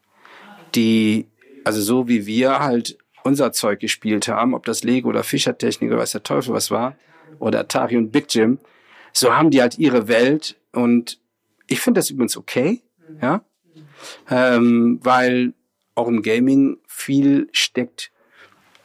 [0.74, 1.28] Die,
[1.64, 6.00] also so wie wir halt unser Zeug gespielt haben, ob das Lego oder Fischertechnik oder
[6.00, 6.96] weiß der Teufel was war,
[7.38, 8.58] oder Atari und Big Jim,
[9.12, 11.20] so haben die halt ihre Welt und
[11.66, 12.82] ich finde das übrigens okay,
[13.20, 13.42] ja,
[14.30, 15.54] ähm, weil
[15.94, 18.12] auch im Gaming viel steckt,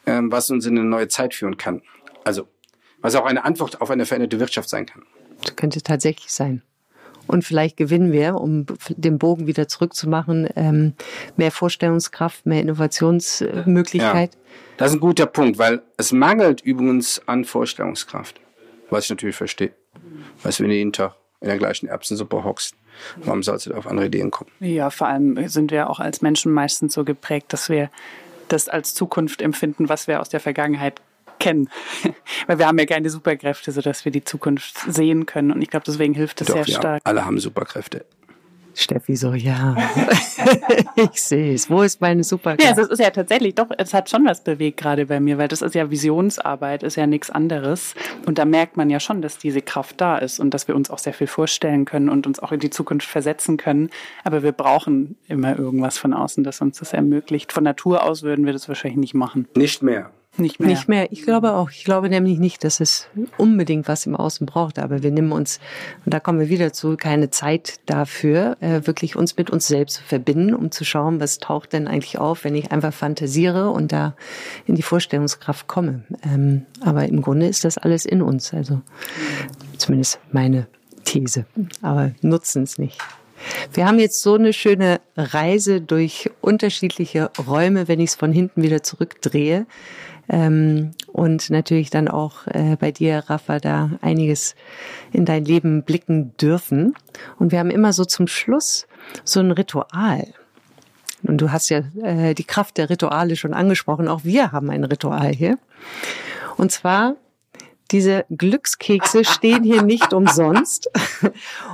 [0.06, 1.82] ähm, was uns in eine neue Zeit führen kann.
[2.24, 2.48] Also,
[3.00, 5.02] was auch eine Antwort auf eine veränderte Wirtschaft sein kann.
[5.42, 6.62] Das könnte tatsächlich sein.
[7.26, 10.94] Und vielleicht gewinnen wir, um den Bogen wieder zurückzumachen, ähm,
[11.36, 14.34] mehr Vorstellungskraft, mehr Innovationsmöglichkeit.
[14.34, 14.40] Ja,
[14.76, 18.40] das ist ein guter Punkt, weil es mangelt übrigens an Vorstellungskraft.
[18.90, 19.72] Was ich natürlich verstehe.
[20.42, 22.74] Weißt du, wenn du jeden Tag in der gleichen Erbsensuppe hockst,
[23.16, 24.50] warum sollst du auf andere Ideen kommen?
[24.60, 27.90] Ja, vor allem sind wir auch als Menschen meistens so geprägt, dass wir
[28.48, 31.00] das als Zukunft empfinden, was wir aus der Vergangenheit
[31.38, 31.68] kennen.
[32.46, 35.50] Weil wir haben ja keine Superkräfte, sodass wir die Zukunft sehen können.
[35.50, 37.02] Und ich glaube, deswegen hilft es sehr stark.
[37.04, 38.04] Alle haben Superkräfte.
[38.74, 39.76] Steffi so, ja,
[40.96, 41.68] ich sehe es.
[41.70, 42.76] Wo ist meine Superkraft?
[42.76, 45.48] Ja, es ist ja tatsächlich, doch, es hat schon was bewegt gerade bei mir, weil
[45.48, 47.94] das ist ja Visionsarbeit, ist ja nichts anderes.
[48.26, 50.90] Und da merkt man ja schon, dass diese Kraft da ist und dass wir uns
[50.90, 53.90] auch sehr viel vorstellen können und uns auch in die Zukunft versetzen können.
[54.24, 57.52] Aber wir brauchen immer irgendwas von außen, das uns das ermöglicht.
[57.52, 59.48] Von Natur aus würden wir das wahrscheinlich nicht machen.
[59.54, 60.10] Nicht mehr.
[60.38, 60.68] Nicht mehr.
[60.70, 61.12] Nicht mehr.
[61.12, 61.70] Ich glaube auch.
[61.70, 63.06] Ich glaube nämlich nicht, dass es
[63.36, 64.78] unbedingt was im Außen braucht.
[64.78, 65.60] Aber wir nehmen uns,
[66.06, 69.96] und da kommen wir wieder zu, keine Zeit dafür, äh, wirklich uns mit uns selbst
[69.96, 73.92] zu verbinden, um zu schauen, was taucht denn eigentlich auf, wenn ich einfach fantasiere und
[73.92, 74.14] da
[74.66, 76.04] in die Vorstellungskraft komme.
[76.24, 78.54] Ähm, aber im Grunde ist das alles in uns.
[78.54, 78.80] Also
[79.76, 80.66] zumindest meine
[81.04, 81.44] These.
[81.82, 82.98] Aber nutzen es nicht.
[83.72, 88.62] Wir haben jetzt so eine schöne Reise durch unterschiedliche Räume, wenn ich es von hinten
[88.62, 89.66] wieder zurückdrehe.
[90.28, 94.54] Ähm, und natürlich dann auch äh, bei dir, Rafa, da einiges
[95.12, 96.94] in dein Leben blicken dürfen.
[97.38, 98.86] Und wir haben immer so zum Schluss
[99.24, 100.32] so ein Ritual.
[101.22, 104.08] Und du hast ja äh, die Kraft der Rituale schon angesprochen.
[104.08, 105.58] Auch wir haben ein Ritual hier.
[106.56, 107.16] Und zwar
[107.92, 110.90] diese Glückskekse stehen hier nicht umsonst.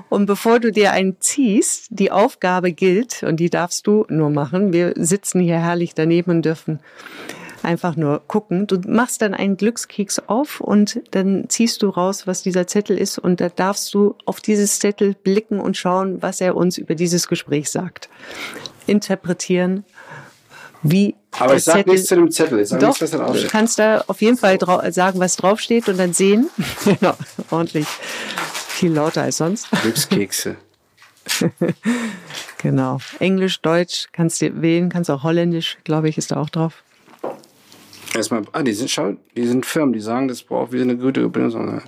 [0.09, 4.73] Und bevor du dir einen ziehst, die Aufgabe gilt, und die darfst du nur machen.
[4.73, 6.81] Wir sitzen hier herrlich daneben und dürfen
[7.63, 8.67] einfach nur gucken.
[8.67, 13.19] Du machst dann einen Glückskeks auf und dann ziehst du raus, was dieser Zettel ist
[13.19, 17.29] und da darfst du auf dieses Zettel blicken und schauen, was er uns über dieses
[17.29, 18.09] Gespräch sagt.
[18.87, 19.85] Interpretieren,
[20.83, 22.61] wie aber ich sage nichts zu dem Zettel.
[22.61, 23.45] Ich sag Doch, nichts, was draufsteht.
[23.45, 24.59] Du kannst da auf jeden Fall
[24.93, 26.51] sagen, was draufsteht und dann sehen.
[26.85, 27.15] genau,
[27.51, 27.87] ordentlich.
[27.87, 29.69] Viel lauter als sonst.
[29.83, 30.57] Glückskekse.
[32.59, 32.99] genau.
[33.19, 36.83] Englisch, Deutsch kannst du wählen, kannst auch Holländisch, glaube ich, ist da auch drauf.
[38.15, 41.29] Erstmal, ah, die sind, schau, die sind firm, die sagen, das braucht wieder eine gute
[41.29, 41.83] Benutzung.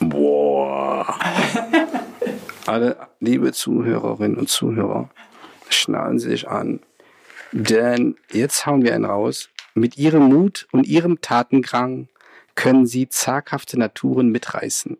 [0.00, 1.18] Boah.
[2.66, 5.10] Alle liebe Zuhörerinnen und Zuhörer,
[5.68, 6.80] schnallen Sie sich an.
[7.52, 9.48] Denn jetzt hauen wir einen raus.
[9.74, 12.08] Mit ihrem Mut und ihrem Tatendrang
[12.54, 14.98] können sie zaghafte Naturen mitreißen.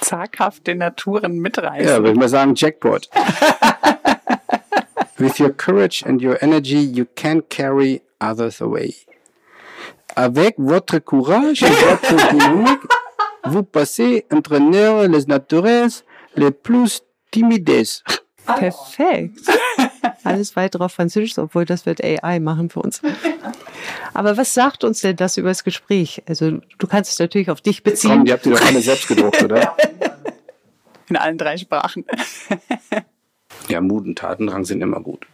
[0.00, 1.88] Zaghafte Naturen mitreißen?
[1.88, 3.08] Ja, würde ich mal sagen, Jackpot.
[5.18, 8.94] With your courage and your energy, you can carry others away.
[10.14, 12.80] Avec votre courage et votre dynamique,
[13.44, 15.90] vous passez entraîneur les naturels
[16.36, 18.02] les plus timides.
[18.46, 19.50] Perfekt.
[20.26, 23.00] Alles weitere auf Französisch, obwohl das wird AI machen für uns.
[24.12, 26.22] Aber was sagt uns denn das über das Gespräch?
[26.26, 28.10] Also du kannst es natürlich auf dich beziehen.
[28.10, 29.76] Komm, die habt ihr doch alle selbst gedruckt, oder?
[31.08, 32.04] In allen drei Sprachen.
[33.68, 35.26] Ja, Mut und Tatendrang sind immer gut.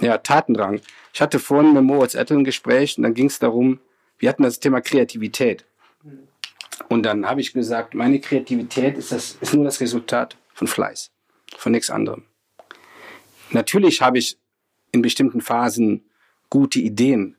[0.00, 0.80] Ja, Tatendrang.
[1.12, 3.80] Ich hatte vorhin mit Moritz Ettel ein Gespräch und dann ging es darum,
[4.18, 5.64] wir hatten das Thema Kreativität.
[6.88, 11.10] Und dann habe ich gesagt, meine Kreativität ist, das, ist nur das Resultat von Fleiß,
[11.56, 12.22] von nichts anderem.
[13.52, 14.38] Natürlich habe ich
[14.92, 16.04] in bestimmten Phasen
[16.50, 17.36] gute Ideen,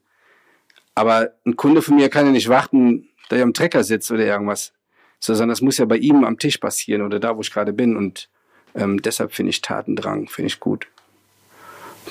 [0.96, 4.26] aber ein Kunde von mir kann ja nicht warten, da er am Trecker sitzt oder
[4.26, 4.74] irgendwas,
[5.20, 7.96] sondern das muss ja bei ihm am Tisch passieren oder da, wo ich gerade bin.
[7.96, 8.30] Und
[8.76, 10.88] ähm, deshalb finde ich Tatendrang, finde ich gut.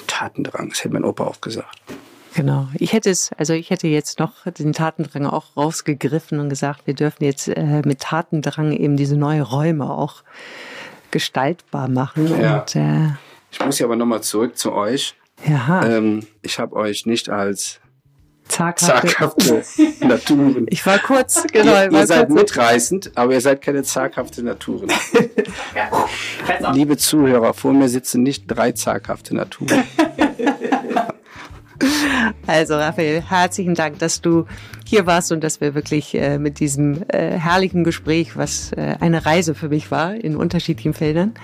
[0.06, 1.80] Tatendrang, das hätte mein Opa auch gesagt.
[2.34, 2.68] Genau.
[2.74, 6.94] Ich hätte es, also ich hätte jetzt noch den Tatendrang auch rausgegriffen und gesagt, wir
[6.94, 10.22] dürfen jetzt äh, mit Tatendrang eben diese neue Räume auch
[11.10, 12.40] gestaltbar machen.
[12.40, 12.60] Ja.
[12.60, 13.10] Und, äh,
[13.52, 15.14] Ich muss ja aber nochmal zurück zu euch.
[15.46, 17.78] ja, Ähm, ich habe euch nicht als
[18.48, 18.86] zaghafte.
[18.86, 19.64] zaghafte
[20.06, 20.66] Naturen.
[20.70, 21.72] Ich war kurz, genau.
[21.74, 24.90] ihr, ihr seid kurz- mitreißend, aber ihr seid keine zaghafte Naturen.
[26.72, 29.82] Liebe Zuhörer, vor mir sitzen nicht drei zaghafte Naturen.
[32.46, 34.46] Also Raphael, herzlichen Dank, dass du
[34.86, 39.24] hier warst und dass wir wirklich äh, mit diesem äh, herrlichen Gespräch, was äh, eine
[39.24, 41.34] Reise für mich war in unterschiedlichen Feldern.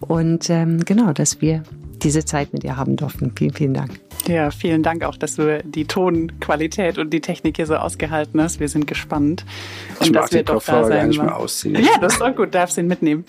[0.00, 1.62] Und ähm, genau, dass wir
[2.02, 3.32] diese Zeit mit dir haben durften.
[3.36, 3.90] Vielen, vielen Dank.
[4.26, 8.60] Ja, vielen Dank auch, dass du die Tonqualität und die Technik hier so ausgehalten hast.
[8.60, 9.44] Wir sind gespannt.
[10.00, 11.36] Ich Und mag dass wir den doch da Kopfhörer gar sein nicht mehr wollen.
[11.36, 11.74] ausziehen.
[11.82, 13.24] Ja, das ist auch gut, darfst ihn mitnehmen.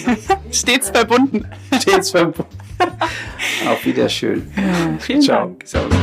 [0.50, 1.46] Stets verbunden.
[1.80, 2.44] Stets verbunden.
[3.68, 4.50] Auf Wiederschön.
[4.98, 5.46] Vielen Ciao.
[5.46, 5.62] Dank.
[5.64, 5.96] Servus.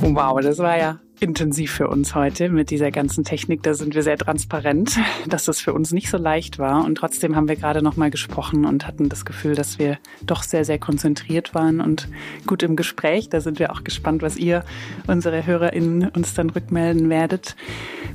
[0.00, 3.62] Wow, das war ja intensiv für uns heute mit dieser ganzen Technik.
[3.62, 4.98] Da sind wir sehr transparent,
[5.28, 6.84] dass das für uns nicht so leicht war.
[6.84, 10.42] Und trotzdem haben wir gerade noch mal gesprochen und hatten das Gefühl, dass wir doch
[10.42, 12.08] sehr, sehr konzentriert waren und
[12.46, 13.28] gut im Gespräch.
[13.28, 14.64] Da sind wir auch gespannt, was ihr,
[15.06, 17.56] unsere HörerInnen, uns dann rückmelden werdet.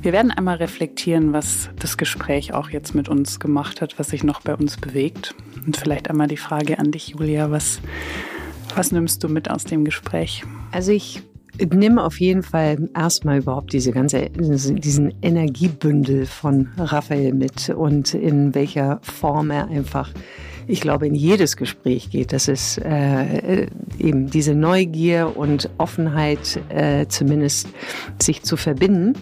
[0.02, 4.24] Wir werden einmal reflektieren, was das Gespräch auch jetzt mit uns gemacht hat, was sich
[4.24, 5.34] noch bei uns bewegt.
[5.66, 7.80] Und vielleicht einmal die Frage an dich, Julia, was,
[8.74, 10.44] was nimmst du mit aus dem Gespräch?
[10.72, 11.22] Also ich
[11.58, 18.54] nehme auf jeden Fall erstmal überhaupt diese ganze, diesen Energiebündel von Raphael mit und in
[18.54, 20.10] welcher Form er einfach,
[20.66, 22.32] ich glaube, in jedes Gespräch geht.
[22.32, 23.66] Das ist äh,
[23.98, 27.68] eben diese Neugier und Offenheit, äh, zumindest
[28.20, 29.14] sich zu verbinden.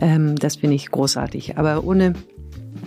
[0.00, 1.58] Ähm, das finde ich großartig.
[1.58, 2.14] Aber ohne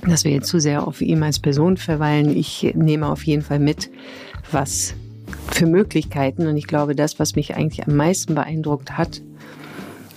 [0.06, 3.60] dass wir jetzt zu sehr auf ihm als Person verweilen, ich nehme auf jeden Fall
[3.60, 3.90] mit,
[4.52, 4.94] was
[5.52, 6.48] für Möglichkeiten.
[6.48, 9.22] Und ich glaube, das, was mich eigentlich am meisten beeindruckt hat,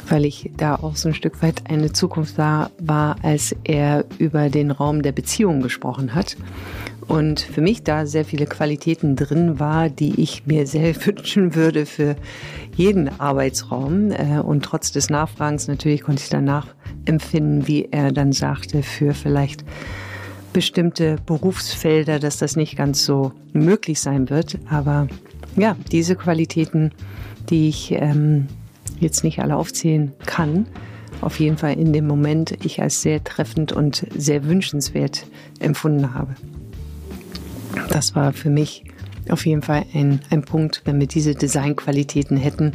[0.08, 4.50] weil ich da auch so ein Stück weit eine Zukunft sah, war, als er über
[4.50, 6.36] den Raum der Beziehung gesprochen hat.
[7.06, 11.86] Und für mich da sehr viele Qualitäten drin war, die ich mir sehr wünschen würde
[11.86, 12.16] für
[12.76, 14.11] jeden Arbeitsraum.
[14.12, 16.68] Äh, Und trotz des Nachfragens natürlich konnte ich danach
[17.04, 19.64] empfinden, wie er dann sagte, für vielleicht
[20.53, 24.59] bestimmte Berufsfelder, dass das nicht ganz so möglich sein wird.
[24.68, 25.09] Aber
[25.57, 26.92] ja, diese Qualitäten,
[27.48, 28.48] die ich ähm,
[28.98, 30.66] jetzt nicht alle aufzählen kann,
[31.20, 35.26] auf jeden Fall in dem Moment ich als sehr treffend und sehr wünschenswert
[35.59, 36.34] empfunden habe.
[37.88, 38.84] Das war für mich
[39.28, 42.72] auf jeden Fall ein, ein Punkt, wenn wir diese Designqualitäten hätten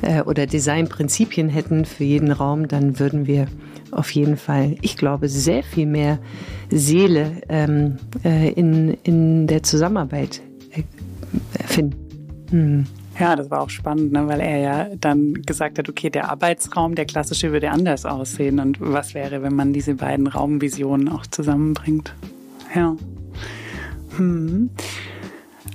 [0.00, 3.46] äh, oder Designprinzipien hätten für jeden Raum, dann würden wir
[3.92, 6.18] auf jeden Fall, ich glaube, sehr viel mehr
[6.70, 10.82] Seele ähm, äh, in, in der Zusammenarbeit äh,
[11.64, 11.96] finden.
[12.50, 12.86] Hm.
[13.18, 16.94] Ja, das war auch spannend, ne, weil er ja dann gesagt hat, okay, der Arbeitsraum,
[16.94, 18.58] der klassische würde anders aussehen.
[18.58, 22.14] Und was wäre, wenn man diese beiden Raumvisionen auch zusammenbringt?
[22.74, 22.96] Ja.
[24.16, 24.70] Hm.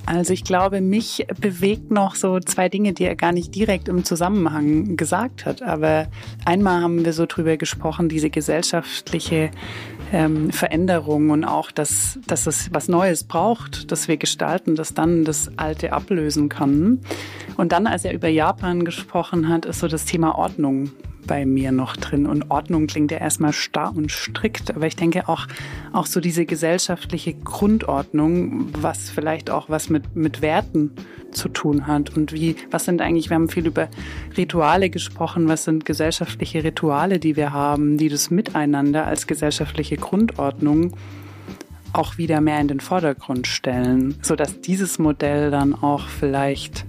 [0.08, 4.06] Also ich glaube, mich bewegt noch so zwei Dinge, die er gar nicht direkt im
[4.06, 5.62] Zusammenhang gesagt hat.
[5.62, 6.08] Aber
[6.46, 9.52] einmal haben wir so drüber gesprochen, diese gesellschaftliche
[10.14, 15.26] ähm, Veränderung und auch, dass, dass es was Neues braucht, dass wir gestalten, dass dann
[15.26, 17.02] das Alte ablösen kann.
[17.58, 20.90] Und dann, als er über Japan gesprochen hat, ist so das Thema Ordnung
[21.28, 22.26] bei mir noch drin.
[22.26, 25.46] Und Ordnung klingt ja erstmal starr und strikt, aber ich denke auch,
[25.94, 30.92] auch so diese gesellschaftliche Grundordnung, was vielleicht auch was mit, mit Werten
[31.32, 32.16] zu tun hat.
[32.16, 33.90] Und wie, was sind eigentlich, wir haben viel über
[34.36, 40.96] Rituale gesprochen, was sind gesellschaftliche Rituale, die wir haben, die das Miteinander als gesellschaftliche Grundordnung
[41.94, 46.86] auch wieder mehr in den Vordergrund stellen, sodass dieses Modell dann auch vielleicht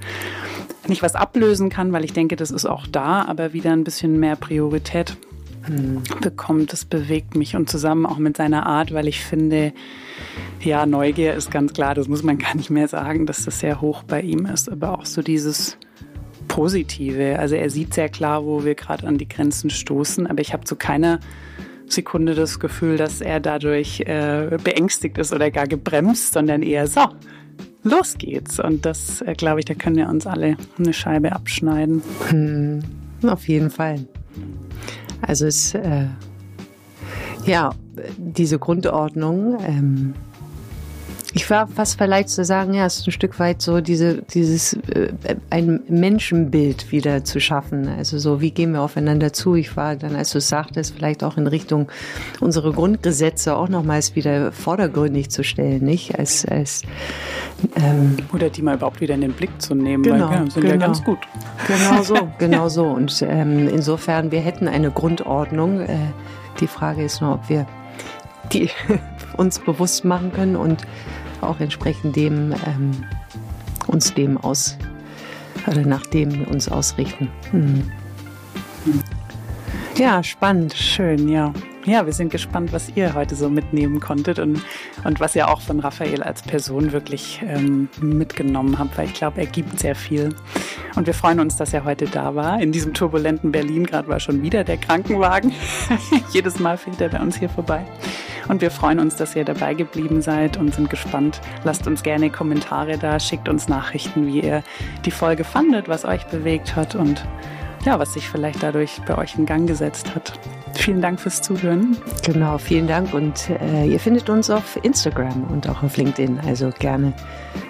[0.88, 4.18] nicht was ablösen kann, weil ich denke, das ist auch da, aber wieder ein bisschen
[4.18, 5.16] mehr Priorität
[5.68, 6.02] mhm.
[6.20, 6.72] bekommt.
[6.72, 9.72] Das bewegt mich und zusammen auch mit seiner Art, weil ich finde,
[10.60, 13.80] ja, Neugier ist ganz klar, das muss man gar nicht mehr sagen, dass das sehr
[13.80, 15.78] hoch bei ihm ist, aber auch so dieses
[16.48, 17.38] Positive.
[17.38, 20.64] Also er sieht sehr klar, wo wir gerade an die Grenzen stoßen, aber ich habe
[20.64, 21.20] zu keiner
[21.86, 27.00] Sekunde das Gefühl, dass er dadurch äh, beängstigt ist oder gar gebremst, sondern eher so,
[27.82, 28.60] los geht's.
[28.60, 32.02] Und das, äh, glaube ich, da können wir uns alle eine Scheibe abschneiden.
[32.28, 32.80] Hm,
[33.26, 34.06] auf jeden Fall.
[35.22, 36.06] Also es, äh,
[37.44, 37.74] ja,
[38.16, 40.14] diese Grundordnung, ähm,
[41.34, 44.72] ich war fast vielleicht zu sagen, ja, es ist ein Stück weit so diese, dieses
[44.72, 45.12] äh,
[45.50, 47.86] ein Menschenbild wieder zu schaffen.
[47.86, 49.54] Also so, wie gehen wir aufeinander zu?
[49.54, 51.88] Ich war dann, als du es sagtest, vielleicht auch in Richtung
[52.40, 56.18] unsere Grundgesetze auch nochmals wieder vordergründig zu stellen, nicht?
[56.18, 56.82] Als, als
[57.76, 60.62] ähm, oder die mal überhaupt wieder in den Blick zu nehmen, genau, weil ja, sind
[60.62, 60.74] genau.
[60.74, 61.18] ja ganz gut.
[61.66, 62.86] Genau so, genau so.
[62.86, 65.80] Und ähm, insofern, wir hätten eine Grundordnung.
[65.80, 65.98] Äh,
[66.60, 67.66] die Frage ist nur, ob wir
[68.52, 68.70] die
[69.36, 70.86] uns bewusst machen können und
[71.42, 72.90] auch entsprechend dem ähm,
[73.86, 74.76] uns dem aus
[75.66, 77.28] oder nach dem uns ausrichten.
[77.50, 77.90] Hm.
[79.98, 81.52] Ja, spannend, schön, ja.
[81.84, 84.62] Ja, wir sind gespannt, was ihr heute so mitnehmen konntet und,
[85.02, 89.40] und was ihr auch von Raphael als Person wirklich ähm, mitgenommen habt, weil ich glaube,
[89.40, 90.28] er gibt sehr viel.
[90.94, 92.62] Und wir freuen uns, dass er heute da war.
[92.62, 95.52] In diesem turbulenten Berlin gerade war schon wieder der Krankenwagen.
[96.32, 97.84] Jedes Mal fährt er bei uns hier vorbei.
[98.46, 101.40] Und wir freuen uns, dass ihr dabei geblieben seid und sind gespannt.
[101.64, 104.62] Lasst uns gerne Kommentare da, schickt uns Nachrichten, wie ihr
[105.04, 107.26] die Folge fandet, was euch bewegt hat und
[107.88, 110.38] ja, was sich vielleicht dadurch bei euch in Gang gesetzt hat.
[110.74, 111.96] Vielen Dank fürs Zuhören.
[112.22, 113.14] Genau, vielen Dank.
[113.14, 116.38] Und äh, ihr findet uns auf Instagram und auch auf LinkedIn.
[116.46, 117.14] Also gerne,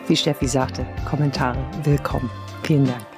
[0.09, 2.29] wie Steffi sagte, Kommentare willkommen.
[2.65, 3.18] Vielen Dank.